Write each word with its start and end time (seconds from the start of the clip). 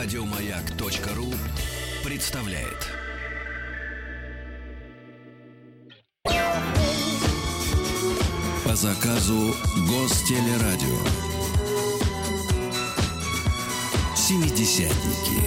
Радиомаяк.ру 0.00 1.34
представляет. 2.08 2.86
По 8.64 8.76
заказу 8.76 9.56
Гостелерадио. 9.90 10.98
Семидесятники. 14.14 15.42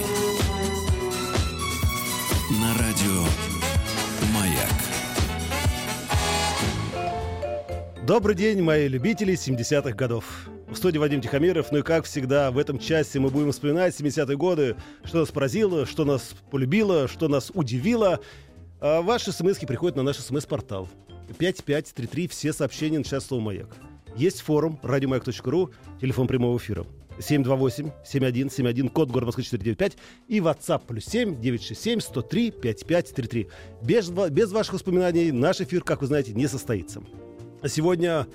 На 2.60 2.74
радио 2.74 3.24
Маяк. 4.34 4.68
Добрый 8.06 8.34
день, 8.34 8.60
мои 8.60 8.86
любители 8.86 9.32
70-х 9.32 9.92
годов. 9.92 10.26
В 10.72 10.76
студии 10.76 10.96
Вадим 10.96 11.20
Тихомиров, 11.20 11.70
ну 11.70 11.78
и 11.78 11.82
как 11.82 12.06
всегда, 12.06 12.50
в 12.50 12.56
этом 12.56 12.78
часе 12.78 13.20
мы 13.20 13.28
будем 13.28 13.52
вспоминать 13.52 13.94
70-е 13.94 14.38
годы, 14.38 14.74
что 15.04 15.18
нас 15.18 15.30
поразило, 15.30 15.84
что 15.84 16.06
нас 16.06 16.34
полюбило, 16.50 17.08
что 17.08 17.28
нас 17.28 17.52
удивило. 17.52 18.20
А 18.80 19.02
ваши 19.02 19.32
смс 19.32 19.58
приходят 19.58 19.96
на 19.96 20.02
наш 20.02 20.16
смс-портал. 20.16 20.88
5533, 21.36 22.26
все 22.26 22.54
сообщения 22.54 22.96
начинают 22.96 23.22
слово 23.22 23.42
«Маяк». 23.42 23.76
Есть 24.16 24.40
форум 24.40 24.80
радиомаяк.ру, 24.82 25.70
телефон 26.00 26.26
прямого 26.26 26.56
эфира. 26.56 26.86
728-7171, 27.18 28.88
код 28.88 29.10
город 29.10 29.26
Москвы 29.26 29.44
495 29.44 29.98
и 30.28 30.38
WhatsApp 30.38 30.84
плюс 30.88 31.04
7 31.04 31.38
967 31.38 32.00
103 32.00 32.50
5533. 32.50 33.48
Без, 33.82 34.08
без 34.08 34.50
ваших 34.50 34.72
воспоминаний 34.72 35.32
наш 35.32 35.60
эфир, 35.60 35.84
как 35.84 36.00
вы 36.00 36.06
знаете, 36.06 36.32
не 36.32 36.46
состоится. 36.48 37.02
Сегодня 37.66 38.26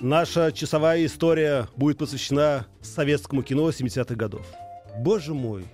наша 0.00 0.52
часовая 0.52 1.04
история 1.04 1.68
будет 1.76 1.98
посвящена 1.98 2.66
советскому 2.80 3.42
кино 3.42 3.68
70-х 3.68 4.14
годов. 4.14 4.46
Боже 4.98 5.34
мой, 5.34 5.64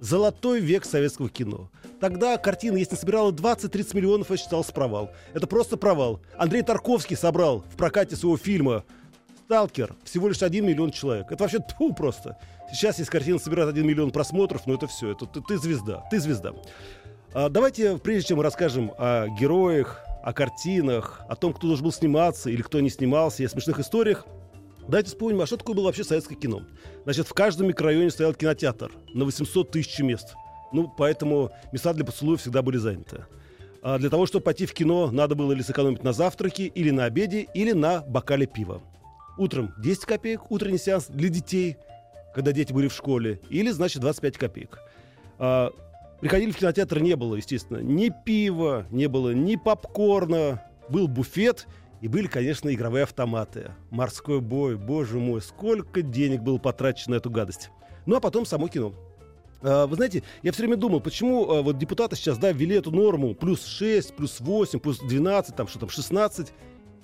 золотой 0.00 0.60
век 0.60 0.84
советского 0.84 1.28
кино. 1.28 1.70
Тогда 2.00 2.36
картина, 2.36 2.76
если 2.76 2.96
собирала 2.96 3.32
20-30 3.32 3.96
миллионов, 3.96 4.30
это 4.30 4.42
считался 4.42 4.72
провал. 4.72 5.10
Это 5.34 5.46
просто 5.46 5.76
провал. 5.76 6.20
Андрей 6.36 6.62
Тарковский 6.62 7.16
собрал 7.16 7.60
в 7.70 7.76
прокате 7.76 8.16
своего 8.16 8.36
фильма 8.36 8.84
«Сталкер» 9.44 9.94
всего 10.04 10.28
лишь 10.28 10.42
1 10.42 10.66
миллион 10.66 10.90
человек. 10.90 11.30
Это 11.30 11.44
вообще 11.44 11.58
тьфу 11.58 11.94
просто. 11.94 12.36
Сейчас, 12.72 12.98
если 12.98 13.10
картина 13.10 13.38
собирает 13.38 13.70
1 13.70 13.86
миллион 13.86 14.10
просмотров, 14.10 14.66
ну 14.66 14.74
это 14.74 14.86
все, 14.86 15.12
это 15.12 15.26
ты, 15.26 15.40
ты 15.40 15.56
звезда, 15.58 16.04
ты 16.10 16.18
звезда. 16.18 16.52
А, 17.32 17.48
давайте, 17.48 17.98
прежде 17.98 18.28
чем 18.28 18.38
мы 18.38 18.42
расскажем 18.42 18.92
о 18.98 19.28
героях, 19.28 20.05
о 20.26 20.32
картинах, 20.32 21.20
о 21.28 21.36
том, 21.36 21.52
кто 21.52 21.68
должен 21.68 21.84
был 21.84 21.92
сниматься 21.92 22.50
или 22.50 22.60
кто 22.60 22.80
не 22.80 22.90
снимался, 22.90 23.44
и 23.44 23.46
о 23.46 23.48
смешных 23.48 23.78
историях, 23.78 24.26
Давайте 24.88 25.08
вспомним, 25.08 25.40
а 25.40 25.46
что 25.46 25.56
такое 25.56 25.74
было 25.74 25.86
вообще 25.86 26.04
советское 26.04 26.36
кино? 26.36 26.62
Значит, 27.02 27.26
в 27.26 27.34
каждом 27.34 27.66
микрорайоне 27.66 28.08
стоял 28.08 28.32
кинотеатр 28.32 28.92
на 29.14 29.24
800 29.24 29.72
тысяч 29.72 29.98
мест. 29.98 30.36
Ну, 30.72 30.92
поэтому 30.96 31.50
места 31.72 31.92
для 31.92 32.04
поцелуев 32.04 32.40
всегда 32.40 32.62
были 32.62 32.76
заняты. 32.76 33.26
А 33.82 33.98
для 33.98 34.10
того, 34.10 34.26
чтобы 34.26 34.44
пойти 34.44 34.64
в 34.64 34.72
кино, 34.72 35.10
надо 35.10 35.34
было 35.34 35.50
или 35.50 35.62
сэкономить 35.62 36.04
на 36.04 36.12
завтраке, 36.12 36.66
или 36.66 36.90
на 36.90 37.04
обеде, 37.04 37.48
или 37.52 37.72
на 37.72 38.02
бокале 38.02 38.46
пива. 38.46 38.80
Утром 39.38 39.74
10 39.78 40.04
копеек, 40.04 40.52
утренний 40.52 40.78
сеанс 40.78 41.06
для 41.08 41.30
детей, 41.30 41.78
когда 42.32 42.52
дети 42.52 42.72
были 42.72 42.86
в 42.86 42.92
школе, 42.92 43.40
или, 43.50 43.70
значит, 43.70 44.00
25 44.02 44.38
копеек. 44.38 44.78
А, 45.40 45.72
приходили 46.28 46.50
в 46.50 46.56
кинотеатр, 46.56 47.00
не 47.00 47.14
было, 47.14 47.36
естественно, 47.36 47.78
ни 47.78 48.12
пива, 48.24 48.86
не 48.90 49.06
было 49.06 49.30
ни 49.30 49.56
попкорна, 49.56 50.62
был 50.88 51.08
буфет– 51.08 51.66
и 52.00 52.08
были, 52.08 52.26
конечно, 52.26 52.72
игровые 52.72 53.04
автоматы. 53.04 53.72
Морской 53.90 54.40
бой, 54.40 54.76
боже 54.76 55.18
мой, 55.18 55.40
сколько 55.40 56.02
денег 56.02 56.42
было 56.42 56.58
потрачено 56.58 57.14
на 57.14 57.18
эту 57.18 57.30
гадость. 57.30 57.70
Ну, 58.04 58.16
а 58.16 58.20
потом 58.20 58.44
само 58.44 58.68
кино. 58.68 58.92
А, 59.62 59.86
вы 59.86 59.96
знаете, 59.96 60.22
я 60.42 60.52
все 60.52 60.62
время 60.62 60.76
думал, 60.76 61.00
почему 61.00 61.50
а, 61.50 61.62
вот 61.62 61.78
депутаты 61.78 62.14
сейчас, 62.16 62.38
да, 62.38 62.52
ввели 62.52 62.76
эту 62.76 62.90
норму 62.90 63.34
плюс 63.34 63.64
6, 63.64 64.14
плюс 64.14 64.40
8, 64.40 64.78
плюс 64.78 64.98
12, 64.98 65.56
там 65.56 65.66
что 65.66 65.78
там, 65.78 65.88
16. 65.88 66.52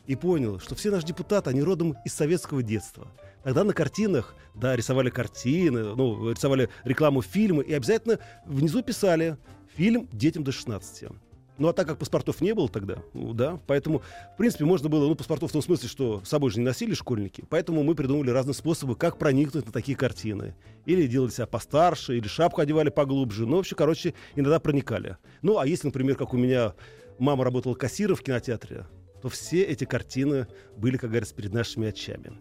И 0.07 0.17
понял, 0.17 0.59
что 0.59 0.75
все 0.75 0.91
наши 0.91 1.07
депутаты, 1.07 1.51
они 1.51 1.63
родом 1.63 1.97
из 2.05 2.13
советского 2.13 2.63
детства. 2.63 3.09
Тогда 3.45 3.65
на 3.65 3.73
картинах, 3.73 4.35
да, 4.55 4.77
рисовали 4.77 5.11
картины, 5.11 5.95
ну, 5.95 6.31
рисовали 6.31 6.69
рекламу 6.85 7.23
фильма, 7.23 7.63
и 7.63 7.73
обязательно 7.73 8.19
внизу 8.45 8.83
писали 8.83 9.37
«Фильм 9.77 10.09
детям 10.13 10.45
до 10.45 10.51
16». 10.51 11.15
Ну, 11.59 11.69
а 11.69 11.73
так 11.73 11.87
как 11.87 11.99
паспортов 11.99 12.41
не 12.41 12.55
было 12.55 12.69
тогда, 12.69 12.97
ну, 13.13 13.35
да, 13.35 13.61
поэтому, 13.67 14.03
в 14.35 14.37
принципе, 14.39 14.65
можно 14.65 14.89
было, 14.89 15.07
ну, 15.07 15.15
паспортов 15.15 15.51
в 15.51 15.53
том 15.53 15.63
смысле, 15.63 15.89
что 15.89 16.23
с 16.25 16.29
собой 16.29 16.51
же 16.51 16.59
не 16.59 16.65
носили 16.65 16.95
школьники, 16.95 17.45
поэтому 17.49 17.83
мы 17.83 17.95
придумали 17.95 18.31
разные 18.31 18.55
способы, 18.55 18.97
как 18.97 19.19
проникнуть 19.19 19.67
на 19.67 19.73
такие 19.73 19.97
картины. 19.97 20.57
Или 20.87 21.07
делали 21.07 21.31
себя 21.31 21.47
постарше, 21.47 22.17
или 22.17 22.27
шапку 22.27 22.63
одевали 22.63 22.89
поглубже, 22.89 23.47
ну, 23.47 23.57
вообще, 23.57 23.77
короче, 23.77 24.15
иногда 24.35 24.61
проникали. 24.61 25.19
Ну, 25.43 25.59
а 25.59 25.67
если, 25.67 25.89
например, 25.89 26.17
как 26.17 26.33
у 26.33 26.39
меня 26.39 26.75
мама 27.19 27.45
работала 27.45 27.75
кассиром 27.75 28.17
в 28.17 28.23
кинотеатре, 28.23 28.87
то 29.23 29.29
все 29.29 29.63
эти 29.63 29.85
картины 29.85 30.49
были, 30.77 30.97
как 30.97 31.11
говорится, 31.11 31.35
перед 31.35 31.53
нашими 31.55 31.89
очами. 31.89 32.33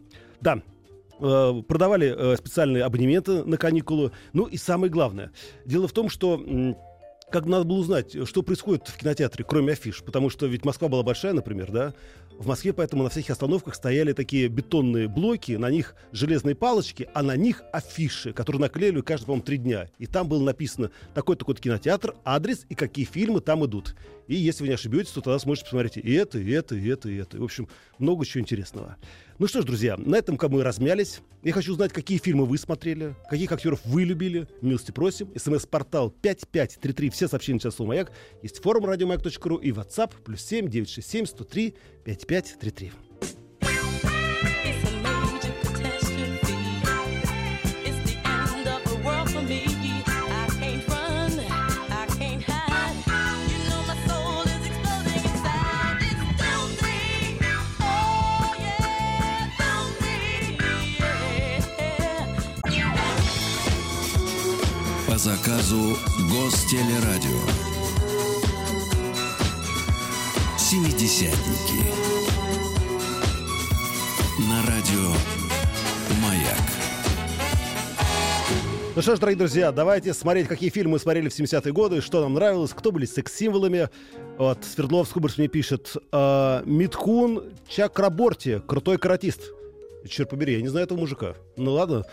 Да, 0.42 0.62
э, 1.20 1.62
продавали 1.68 2.14
э, 2.16 2.36
специальные 2.36 2.84
абонементы 2.84 3.44
на 3.44 3.58
каникулы. 3.58 4.12
Ну 4.34 4.46
и 4.46 4.58
самое 4.58 4.92
главное. 4.92 5.32
Дело 5.64 5.88
в 5.88 5.94
том, 5.94 6.10
что 6.10 6.44
как 7.32 7.46
надо 7.46 7.64
было 7.64 7.78
узнать, 7.78 8.16
что 8.28 8.44
происходит 8.44 8.88
в 8.88 8.98
кинотеатре, 8.98 9.46
кроме 9.48 9.74
афиш, 9.74 10.04
потому 10.04 10.30
что 10.30 10.46
ведь 10.46 10.66
Москва 10.66 10.88
была 10.88 11.04
большая, 11.04 11.34
например, 11.34 11.72
да, 11.72 11.94
в 12.38 12.48
Москве 12.48 12.74
поэтому 12.74 13.04
на 13.04 13.10
всех 13.10 13.30
остановках 13.30 13.76
стояли 13.76 14.14
такие 14.14 14.48
бетонные 14.48 15.08
блоки, 15.08 15.52
на 15.54 15.70
них 15.70 15.96
железные 16.12 16.56
палочки, 16.56 17.08
а 17.14 17.22
на 17.22 17.36
них 17.36 17.62
афиши, 17.72 18.34
которые 18.34 18.62
наклеили 18.62 19.02
каждые, 19.02 19.28
по-моему, 19.28 19.46
три 19.46 19.58
дня. 19.58 19.90
И 20.00 20.08
там 20.08 20.28
было 20.28 20.44
написано 20.44 20.90
такой-то 21.14 21.46
кинотеатр, 21.46 22.16
адрес 22.26 22.66
и 22.68 22.76
какие 22.76 23.06
фильмы 23.06 23.42
там 23.42 23.64
идут. 23.66 23.96
И 24.28 24.36
если 24.36 24.64
вы 24.64 24.70
не 24.70 24.74
ошибетесь, 24.74 25.12
то 25.12 25.22
тогда 25.22 25.38
сможете 25.40 25.66
посмотреть 25.66 25.98
и 25.98 26.14
это, 26.14 26.40
и 26.40 26.50
это, 26.52 26.76
и 26.76 26.88
это, 26.88 27.10
и 27.10 27.18
это. 27.18 27.38
В 27.38 27.44
общем, 27.44 27.68
много 28.00 28.26
чего 28.26 28.42
интересного. 28.42 28.98
Ну 29.42 29.48
что 29.48 29.64
ж, 29.64 29.66
друзья, 29.66 29.98
на 29.98 30.18
этом 30.18 30.38
как 30.38 30.52
мы 30.52 30.64
размялись. 30.64 31.22
Я 31.42 31.52
хочу 31.52 31.72
узнать, 31.72 31.92
какие 31.92 32.20
фильмы 32.20 32.46
вы 32.46 32.60
смотрели, 32.60 33.16
каких 33.28 33.52
актеров 33.52 33.80
вы 33.86 34.04
любили. 34.04 34.48
Милости 34.62 34.92
просим. 34.92 35.32
СМС-портал 35.36 36.12
5533. 36.12 37.10
Все 37.10 37.28
сообщения 37.28 37.60
сейчас 37.60 37.74
слово 37.74 37.90
«Маяк». 37.90 38.12
Есть 38.44 38.62
форум 38.62 38.86
радиомаяк.ру 38.86 39.56
и 39.56 39.72
WhatsApp 39.72 40.12
плюс 40.24 40.44
7 40.44 40.70
967 40.70 41.26
103 41.26 41.76
5533. 42.06 42.92
Заказу 65.22 65.96
Гостелерадио. 66.32 67.42
Семидесятники. 70.58 71.84
На 74.50 74.64
радио 74.66 75.12
Маяк. 76.24 76.58
Ну 78.96 79.02
что 79.04 79.16
ж, 79.16 79.20
дорогие 79.20 79.38
друзья, 79.38 79.72
давайте 79.72 80.16
смотреть, 80.16 80.48
какие 80.48 80.72
фильмы 80.72 80.94
мы 80.94 81.00
смотрели 81.00 81.30
в 81.30 81.40
70-е 81.40 81.72
годы, 81.72 82.02
что 82.02 82.22
нам 82.22 82.34
нравилось, 82.34 82.72
кто 82.72 82.92
были 82.92 83.06
секс-символами. 83.06 83.90
Вот, 84.40 84.66
Свердловск 84.66 85.14
Кубарс 85.14 85.38
мне 85.38 85.48
пишет. 85.48 85.98
Э, 86.12 86.64
Миткун 86.66 87.44
Чакраборти, 87.68 88.60
крутой 88.66 88.98
каратист. 88.98 89.52
Черт 90.10 90.32
побери, 90.32 90.54
я 90.54 90.62
не 90.64 90.70
знаю 90.70 90.88
этого 90.88 90.98
мужика. 90.98 91.36
Ну 91.58 91.74
ладно. 91.74 92.06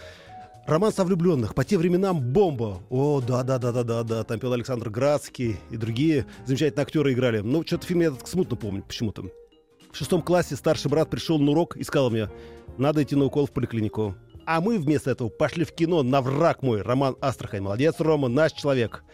Роман 0.68 0.92
со 0.92 1.02
влюбленных. 1.02 1.54
По 1.54 1.64
тем 1.64 1.80
временам 1.80 2.20
бомба. 2.20 2.82
О, 2.90 3.22
да, 3.26 3.42
да, 3.42 3.56
да, 3.58 3.72
да, 3.72 3.84
да, 3.84 4.02
да. 4.02 4.22
Там 4.22 4.38
пел 4.38 4.52
Александр 4.52 4.90
Градский 4.90 5.56
и 5.70 5.78
другие 5.78 6.26
замечательные 6.44 6.82
актеры 6.82 7.14
играли. 7.14 7.38
Ну, 7.38 7.64
что-то 7.66 7.86
фильм 7.86 8.02
я 8.02 8.12
смутно 8.26 8.54
помню 8.54 8.82
почему-то. 8.82 9.24
В 9.90 9.96
шестом 9.96 10.20
классе 10.20 10.56
старший 10.56 10.90
брат 10.90 11.08
пришел 11.08 11.38
на 11.38 11.52
урок 11.52 11.78
и 11.78 11.84
сказал 11.84 12.10
мне, 12.10 12.28
надо 12.76 13.02
идти 13.02 13.16
на 13.16 13.24
укол 13.24 13.46
в 13.46 13.50
поликлинику. 13.50 14.14
А 14.44 14.60
мы 14.60 14.78
вместо 14.78 15.10
этого 15.10 15.30
пошли 15.30 15.64
в 15.64 15.72
кино 15.72 16.02
на 16.02 16.20
враг 16.20 16.62
мой, 16.62 16.82
Роман 16.82 17.16
Астрахань. 17.22 17.62
Молодец, 17.62 17.94
Рома, 17.98 18.28
наш 18.28 18.52
человек. 18.52 19.04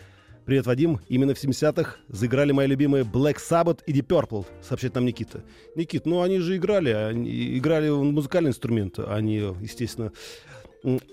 Привет, 0.47 0.67
Вадим. 0.67 0.99
Именно 1.09 1.35
в 1.35 1.43
70-х 1.43 1.99
заиграли 2.09 2.51
мои 2.51 2.67
любимые 2.67 3.05
Black 3.05 3.37
Sabbath 3.37 3.79
и 3.87 3.93
Deep 3.93 4.09
Purple, 4.09 4.45
сообщает 4.61 4.97
нам 4.97 5.05
Никита. 5.05 5.45
Никит, 5.77 6.05
ну 6.05 6.21
они 6.21 6.41
же 6.41 6.57
играли, 6.57 6.91
они 6.91 7.57
играли 7.57 7.91
музыкальный 7.91 8.51
инструмент, 8.51 8.99
они, 8.99 9.37
естественно, 9.61 10.11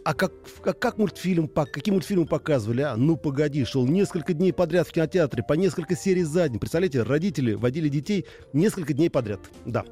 а 0.03 0.13
как, 0.13 0.33
как, 0.61 0.97
мультфильм, 0.97 1.47
какие 1.47 1.93
мультфильмы 1.93 2.25
показывали, 2.25 2.81
а? 2.81 2.97
Ну, 2.97 3.15
погоди, 3.15 3.63
шел 3.63 3.87
несколько 3.87 4.33
дней 4.33 4.51
подряд 4.51 4.87
в 4.87 4.91
кинотеатре, 4.91 5.43
по 5.43 5.53
несколько 5.53 5.95
серий 5.95 6.23
за 6.23 6.49
день. 6.49 6.59
Представляете, 6.59 7.03
родители 7.03 7.53
водили 7.53 7.87
детей 7.87 8.25
несколько 8.51 8.93
дней 8.93 9.09
подряд. 9.09 9.39
Да. 9.65 9.85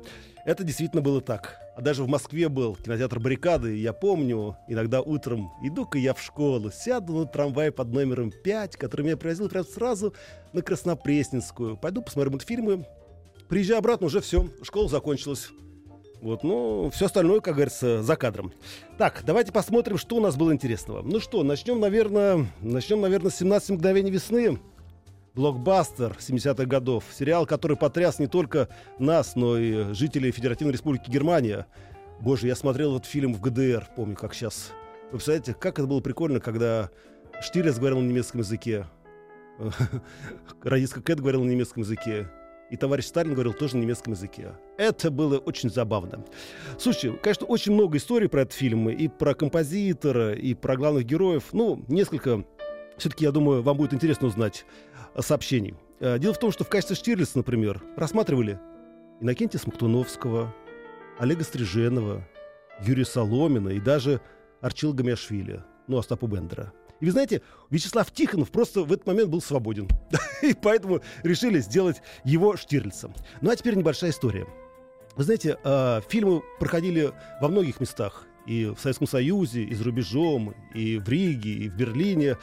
Это 0.45 0.63
действительно 0.63 1.01
было 1.01 1.21
так. 1.21 1.59
А 1.77 1.81
даже 1.81 2.03
в 2.03 2.07
Москве 2.07 2.49
был 2.49 2.75
кинотеатр 2.75 3.19
«Баррикады», 3.19 3.77
я 3.77 3.93
помню, 3.93 4.57
иногда 4.67 5.01
утром 5.01 5.51
иду-ка 5.63 5.97
я 5.97 6.13
в 6.13 6.21
школу, 6.21 6.71
сяду 6.71 7.13
на 7.13 7.25
трамвай 7.25 7.71
под 7.71 7.93
номером 7.93 8.31
5, 8.31 8.75
который 8.75 9.03
меня 9.03 9.17
привозил 9.17 9.47
прямо 9.47 9.65
сразу 9.65 10.13
на 10.51 10.61
Краснопресненскую. 10.61 11.77
Пойду 11.77 12.01
посмотрю 12.01 12.31
мультфильмы. 12.31 12.85
Приезжаю 13.47 13.79
обратно, 13.79 14.07
уже 14.07 14.19
все, 14.19 14.49
школа 14.61 14.89
закончилась. 14.89 15.49
Вот, 16.21 16.43
ну, 16.43 16.89
все 16.93 17.05
остальное, 17.05 17.39
как 17.39 17.55
говорится, 17.55 18.03
за 18.03 18.15
кадром. 18.17 18.51
Так, 18.97 19.23
давайте 19.25 19.53
посмотрим, 19.53 19.97
что 19.97 20.17
у 20.17 20.19
нас 20.19 20.35
было 20.35 20.53
интересного. 20.53 21.01
Ну 21.01 21.19
что, 21.21 21.43
начнем, 21.43 21.79
наверное, 21.79 22.47
начнем, 22.59 22.99
наверное, 22.99 23.31
с 23.31 23.37
17 23.37 23.71
мгновений 23.71 24.11
весны. 24.11 24.59
Блокбастер 25.33 26.17
70-х 26.19 26.65
годов. 26.65 27.05
Сериал, 27.17 27.45
который 27.45 27.77
потряс 27.77 28.19
не 28.19 28.27
только 28.27 28.67
нас, 28.97 29.35
но 29.35 29.57
и 29.57 29.93
жителей 29.93 30.31
Федеративной 30.31 30.73
Республики 30.73 31.09
Германия. 31.09 31.67
Боже, 32.19 32.47
я 32.47 32.55
смотрел 32.55 32.97
этот 32.97 33.07
фильм 33.07 33.33
в 33.33 33.39
ГДР, 33.39 33.87
помню, 33.95 34.17
как 34.17 34.33
сейчас. 34.33 34.71
Вы 35.05 35.19
представляете, 35.19 35.53
как 35.53 35.79
это 35.79 35.87
было 35.87 36.01
прикольно, 36.01 36.41
когда 36.41 36.89
Штирлиц 37.41 37.77
говорил 37.77 38.01
на 38.01 38.09
немецком 38.09 38.41
языке, 38.41 38.87
Радиска 40.63 41.01
Кэт 41.01 41.21
говорил 41.21 41.45
на 41.45 41.49
немецком 41.49 41.83
языке, 41.83 42.29
и 42.69 42.77
товарищ 42.77 43.05
Сталин 43.05 43.33
говорил 43.33 43.53
тоже 43.53 43.77
на 43.77 43.81
немецком 43.81 44.13
языке. 44.13 44.53
Это 44.77 45.09
было 45.11 45.37
очень 45.37 45.69
забавно. 45.69 46.23
Слушайте, 46.77 47.17
конечно, 47.21 47.45
очень 47.45 47.73
много 47.73 47.97
историй 47.97 48.29
про 48.29 48.41
этот 48.41 48.53
фильм, 48.53 48.89
и 48.89 49.07
про 49.07 49.33
композитора, 49.33 50.33
и 50.33 50.53
про 50.53 50.77
главных 50.77 51.05
героев. 51.05 51.45
Ну, 51.51 51.83
несколько, 51.87 52.45
все-таки, 52.97 53.25
я 53.25 53.31
думаю, 53.31 53.61
вам 53.61 53.77
будет 53.77 53.93
интересно 53.93 54.27
узнать 54.27 54.65
сообщений. 55.17 55.75
Э, 55.99 56.17
дело 56.19 56.33
в 56.33 56.39
том, 56.39 56.51
что 56.51 56.63
в 56.63 56.69
качестве 56.69 56.95
Штирлица, 56.95 57.37
например, 57.37 57.81
рассматривали 57.95 58.59
Иннокентия 59.19 59.59
Смоктуновского, 59.59 60.53
Олега 61.17 61.43
Стриженова, 61.43 62.25
Юрия 62.81 63.05
Соломина 63.05 63.69
и 63.69 63.79
даже 63.79 64.21
Арчил 64.61 64.93
Гамяшвили, 64.93 65.63
ну, 65.87 65.97
Остапа 65.97 66.27
Бендера. 66.27 66.71
И 66.99 67.05
вы 67.05 67.11
знаете, 67.11 67.41
Вячеслав 67.69 68.11
Тихонов 68.11 68.51
просто 68.51 68.83
в 68.83 68.91
этот 68.91 69.07
момент 69.07 69.29
был 69.29 69.41
свободен. 69.41 69.87
И 70.41 70.53
поэтому 70.53 71.01
решили 71.23 71.59
сделать 71.59 72.01
его 72.23 72.57
Штирлицем. 72.57 73.13
Ну 73.41 73.49
а 73.49 73.55
теперь 73.55 73.75
небольшая 73.75 74.11
история. 74.11 74.47
Вы 75.15 75.23
знаете, 75.23 75.57
э, 75.63 76.01
фильмы 76.07 76.41
проходили 76.59 77.11
во 77.41 77.47
многих 77.47 77.79
местах 77.79 78.25
и 78.45 78.65
в 78.65 78.79
Советском 78.79 79.07
Союзе, 79.07 79.63
и 79.63 79.75
за 79.75 79.83
рубежом, 79.83 80.55
и 80.73 80.97
в 80.97 81.07
Риге, 81.07 81.51
и 81.51 81.69
в 81.69 81.75
Берлине. 81.75 82.37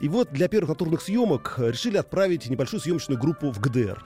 И 0.00 0.08
вот 0.08 0.30
для 0.30 0.48
первых 0.48 0.70
натурных 0.70 1.00
съемок 1.00 1.54
решили 1.58 1.96
отправить 1.96 2.48
небольшую 2.48 2.80
съемочную 2.80 3.18
группу 3.18 3.50
в 3.50 3.58
ГДР. 3.58 4.04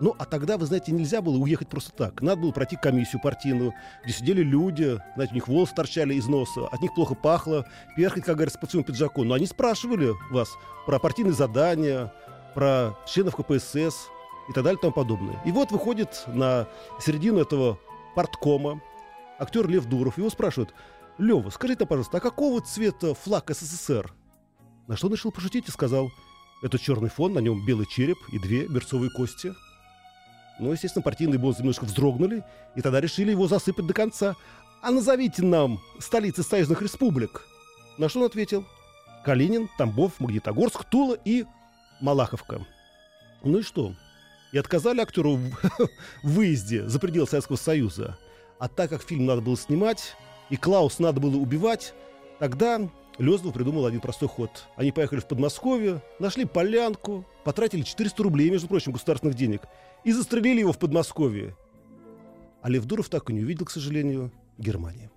Ну, 0.00 0.14
а 0.18 0.24
тогда, 0.24 0.58
вы 0.58 0.66
знаете, 0.66 0.92
нельзя 0.92 1.20
было 1.20 1.36
уехать 1.36 1.68
просто 1.68 1.92
так. 1.92 2.22
Надо 2.22 2.42
было 2.42 2.52
пройти 2.52 2.76
комиссию 2.76 3.20
партийную, 3.20 3.74
где 4.04 4.12
сидели 4.12 4.42
люди, 4.42 5.00
знаете, 5.14 5.32
у 5.32 5.34
них 5.34 5.48
волосы 5.48 5.74
торчали 5.74 6.14
из 6.14 6.26
носа, 6.26 6.68
от 6.68 6.80
них 6.80 6.94
плохо 6.94 7.14
пахло, 7.14 7.66
перхоть, 7.96 8.24
как 8.24 8.36
говорится, 8.36 8.58
по 8.58 8.66
всему 8.66 8.84
пиджаку. 8.84 9.24
Но 9.24 9.34
они 9.34 9.46
спрашивали 9.46 10.12
вас 10.30 10.50
про 10.86 10.98
партийные 10.98 11.32
задания, 11.32 12.12
про 12.54 12.96
членов 13.06 13.36
КПСС 13.36 14.08
и 14.48 14.52
так 14.54 14.64
далее 14.64 14.78
и 14.78 14.80
тому 14.80 14.92
подобное. 14.92 15.40
И 15.44 15.50
вот 15.50 15.72
выходит 15.72 16.24
на 16.28 16.68
середину 17.00 17.40
этого 17.40 17.78
парткома 18.14 18.80
актер 19.38 19.68
Лев 19.68 19.86
Дуров. 19.86 20.18
Его 20.18 20.30
спрашивают, 20.30 20.74
Лева, 21.18 21.50
скажите, 21.50 21.86
пожалуйста, 21.86 22.18
а 22.18 22.20
какого 22.20 22.60
цвета 22.60 23.14
флаг 23.14 23.50
СССР? 23.50 24.12
На 24.86 24.96
что 24.96 25.08
он 25.08 25.14
решил 25.14 25.32
пошутить 25.32 25.68
и 25.68 25.72
сказал, 25.72 26.10
это 26.62 26.78
черный 26.78 27.10
фон, 27.10 27.34
на 27.34 27.40
нем 27.40 27.64
белый 27.66 27.86
череп 27.86 28.18
и 28.32 28.38
две 28.38 28.66
берцовые 28.66 29.10
кости. 29.10 29.52
Ну, 30.58 30.72
естественно, 30.72 31.02
партийные 31.02 31.38
боссы 31.38 31.60
немножко 31.60 31.84
вздрогнули, 31.84 32.44
и 32.74 32.82
тогда 32.82 33.00
решили 33.00 33.30
его 33.30 33.46
засыпать 33.46 33.86
до 33.86 33.94
конца. 33.94 34.34
А 34.82 34.90
назовите 34.90 35.42
нам 35.42 35.80
столицы 35.98 36.42
союзных 36.42 36.82
республик. 36.82 37.44
На 37.96 38.08
что 38.08 38.20
он 38.20 38.26
ответил? 38.26 38.64
Калинин, 39.24 39.68
Тамбов, 39.76 40.20
Магнитогорск, 40.20 40.84
Тула 40.84 41.16
и 41.24 41.44
Малаховка. 42.00 42.64
Ну 43.42 43.58
и 43.58 43.62
что? 43.62 43.94
И 44.52 44.58
отказали 44.58 45.00
актеру 45.00 45.36
в 45.36 45.52
выезде 46.22 46.88
за 46.88 46.98
пределы 46.98 47.26
Советского 47.26 47.56
Союза. 47.56 48.16
А 48.58 48.68
так 48.68 48.90
как 48.90 49.02
фильм 49.02 49.26
надо 49.26 49.42
было 49.42 49.56
снимать, 49.56 50.16
и 50.50 50.56
Клаус 50.56 50.98
надо 50.98 51.20
было 51.20 51.36
убивать, 51.36 51.94
тогда 52.38 52.80
Лезнов 53.18 53.52
придумал 53.52 53.84
один 53.86 54.00
простой 54.00 54.28
ход. 54.28 54.66
Они 54.76 54.92
поехали 54.92 55.20
в 55.20 55.26
Подмосковье, 55.26 56.02
нашли 56.18 56.44
полянку, 56.44 57.26
потратили 57.44 57.82
400 57.82 58.22
рублей, 58.22 58.50
между 58.50 58.68
прочим, 58.68 58.92
государственных 58.92 59.36
денег, 59.36 59.62
и 60.04 60.12
застрелили 60.12 60.60
его 60.60 60.72
в 60.72 60.78
Подмосковье. 60.78 61.56
А 62.62 62.70
Лев 62.70 62.84
Дуров 62.84 63.08
так 63.08 63.28
и 63.30 63.32
не 63.32 63.42
увидел, 63.42 63.66
к 63.66 63.70
сожалению, 63.70 64.32
Германии. 64.56 65.10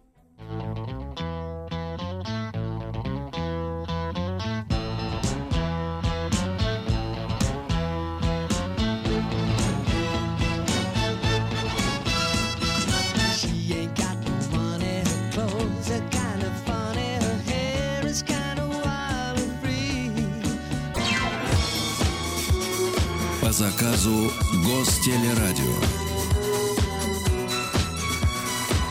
По 23.51 23.55
заказу 23.55 24.31
Гостелерадио. 24.63 25.75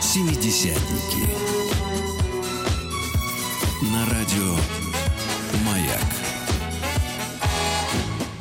Семидесятники. 0.03 1.27
На 3.91 4.05
радио 4.05 4.57
«Маяк». 5.65 6.05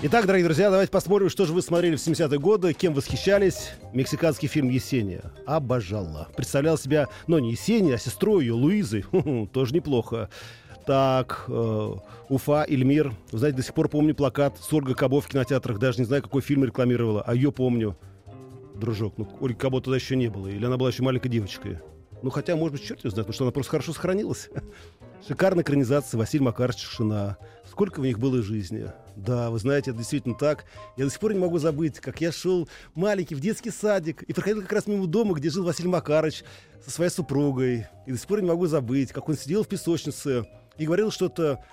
Итак, 0.01 0.25
дорогие 0.25 0.43
друзья, 0.43 0.69
давайте 0.69 0.91
посмотрим, 0.91 1.29
что 1.29 1.45
же 1.45 1.53
вы 1.53 1.61
смотрели 1.61 1.95
в 1.95 1.99
70-е 1.99 2.37
годы, 2.37 2.73
кем 2.73 2.93
восхищались. 2.93 3.71
Мексиканский 3.93 4.49
фильм 4.49 4.67
«Есения». 4.67 5.31
Обожала. 5.45 6.27
Представлял 6.35 6.77
себя, 6.77 7.07
но 7.27 7.39
не 7.39 7.51
Есения, 7.51 7.95
а 7.95 7.97
сестрой 7.97 8.43
ее, 8.43 8.53
Луизой. 8.55 9.05
Тоже 9.53 9.73
неплохо. 9.73 10.29
Так, 10.85 11.45
э, 11.47 11.91
Уфа, 12.29 12.65
Эльмир. 12.67 13.13
Вы 13.31 13.37
знаете, 13.37 13.57
до 13.57 13.63
сих 13.63 13.73
пор 13.73 13.89
помню 13.89 14.15
плакат 14.15 14.57
с 14.59 14.71
Ольгой 14.73 14.95
Кабо 14.95 15.21
в 15.21 15.27
кинотеатрах. 15.27 15.77
Даже 15.79 15.99
не 15.99 16.05
знаю, 16.05 16.23
какой 16.23 16.41
фильм 16.41 16.63
рекламировала, 16.63 17.21
а 17.21 17.35
ее 17.35 17.51
помню. 17.51 17.97
Дружок, 18.75 19.17
ну 19.17 19.27
Ольги 19.41 19.55
Кабо 19.55 19.81
тогда 19.81 19.97
еще 19.97 20.15
не 20.15 20.29
было. 20.29 20.47
Или 20.47 20.65
она 20.65 20.77
была 20.77 20.89
еще 20.89 21.03
маленькой 21.03 21.29
девочкой. 21.29 21.79
Ну, 22.21 22.29
хотя, 22.29 22.55
может 22.55 22.73
быть, 22.73 22.83
черт 22.83 23.03
ее 23.03 23.11
знает, 23.11 23.27
потому 23.27 23.33
что 23.33 23.43
она 23.45 23.51
просто 23.51 23.71
хорошо 23.71 23.93
сохранилась. 23.93 24.49
Шикарная 25.27 25.63
экранизация 25.63 26.17
Василий 26.17 26.43
Макарович 26.43 26.81
Шина. 26.81 27.37
Сколько 27.69 27.99
в 27.99 28.03
них 28.03 28.19
было 28.19 28.41
жизни. 28.41 28.91
Да, 29.15 29.49
вы 29.49 29.59
знаете, 29.59 29.91
это 29.91 29.99
действительно 29.99 30.35
так. 30.35 30.65
Я 30.97 31.05
до 31.05 31.11
сих 31.11 31.19
пор 31.19 31.33
не 31.33 31.39
могу 31.39 31.59
забыть, 31.59 31.99
как 31.99 32.19
я 32.21 32.31
шел 32.31 32.67
маленький 32.93 33.35
в 33.35 33.39
детский 33.39 33.69
садик 33.69 34.23
и 34.23 34.33
проходил 34.33 34.61
как 34.61 34.73
раз 34.73 34.87
мимо 34.87 35.07
дома, 35.07 35.35
где 35.35 35.49
жил 35.49 35.63
Василий 35.63 35.89
Макарович 35.89 36.43
со 36.83 36.91
своей 36.91 37.11
супругой. 37.11 37.87
И 38.05 38.11
до 38.11 38.17
сих 38.17 38.27
пор 38.27 38.41
не 38.41 38.47
могу 38.47 38.65
забыть, 38.67 39.11
как 39.11 39.29
он 39.29 39.37
сидел 39.37 39.63
в 39.63 39.67
песочнице 39.67 40.45
и 40.79 40.85
говорил 40.85 41.11
что-то 41.11 41.63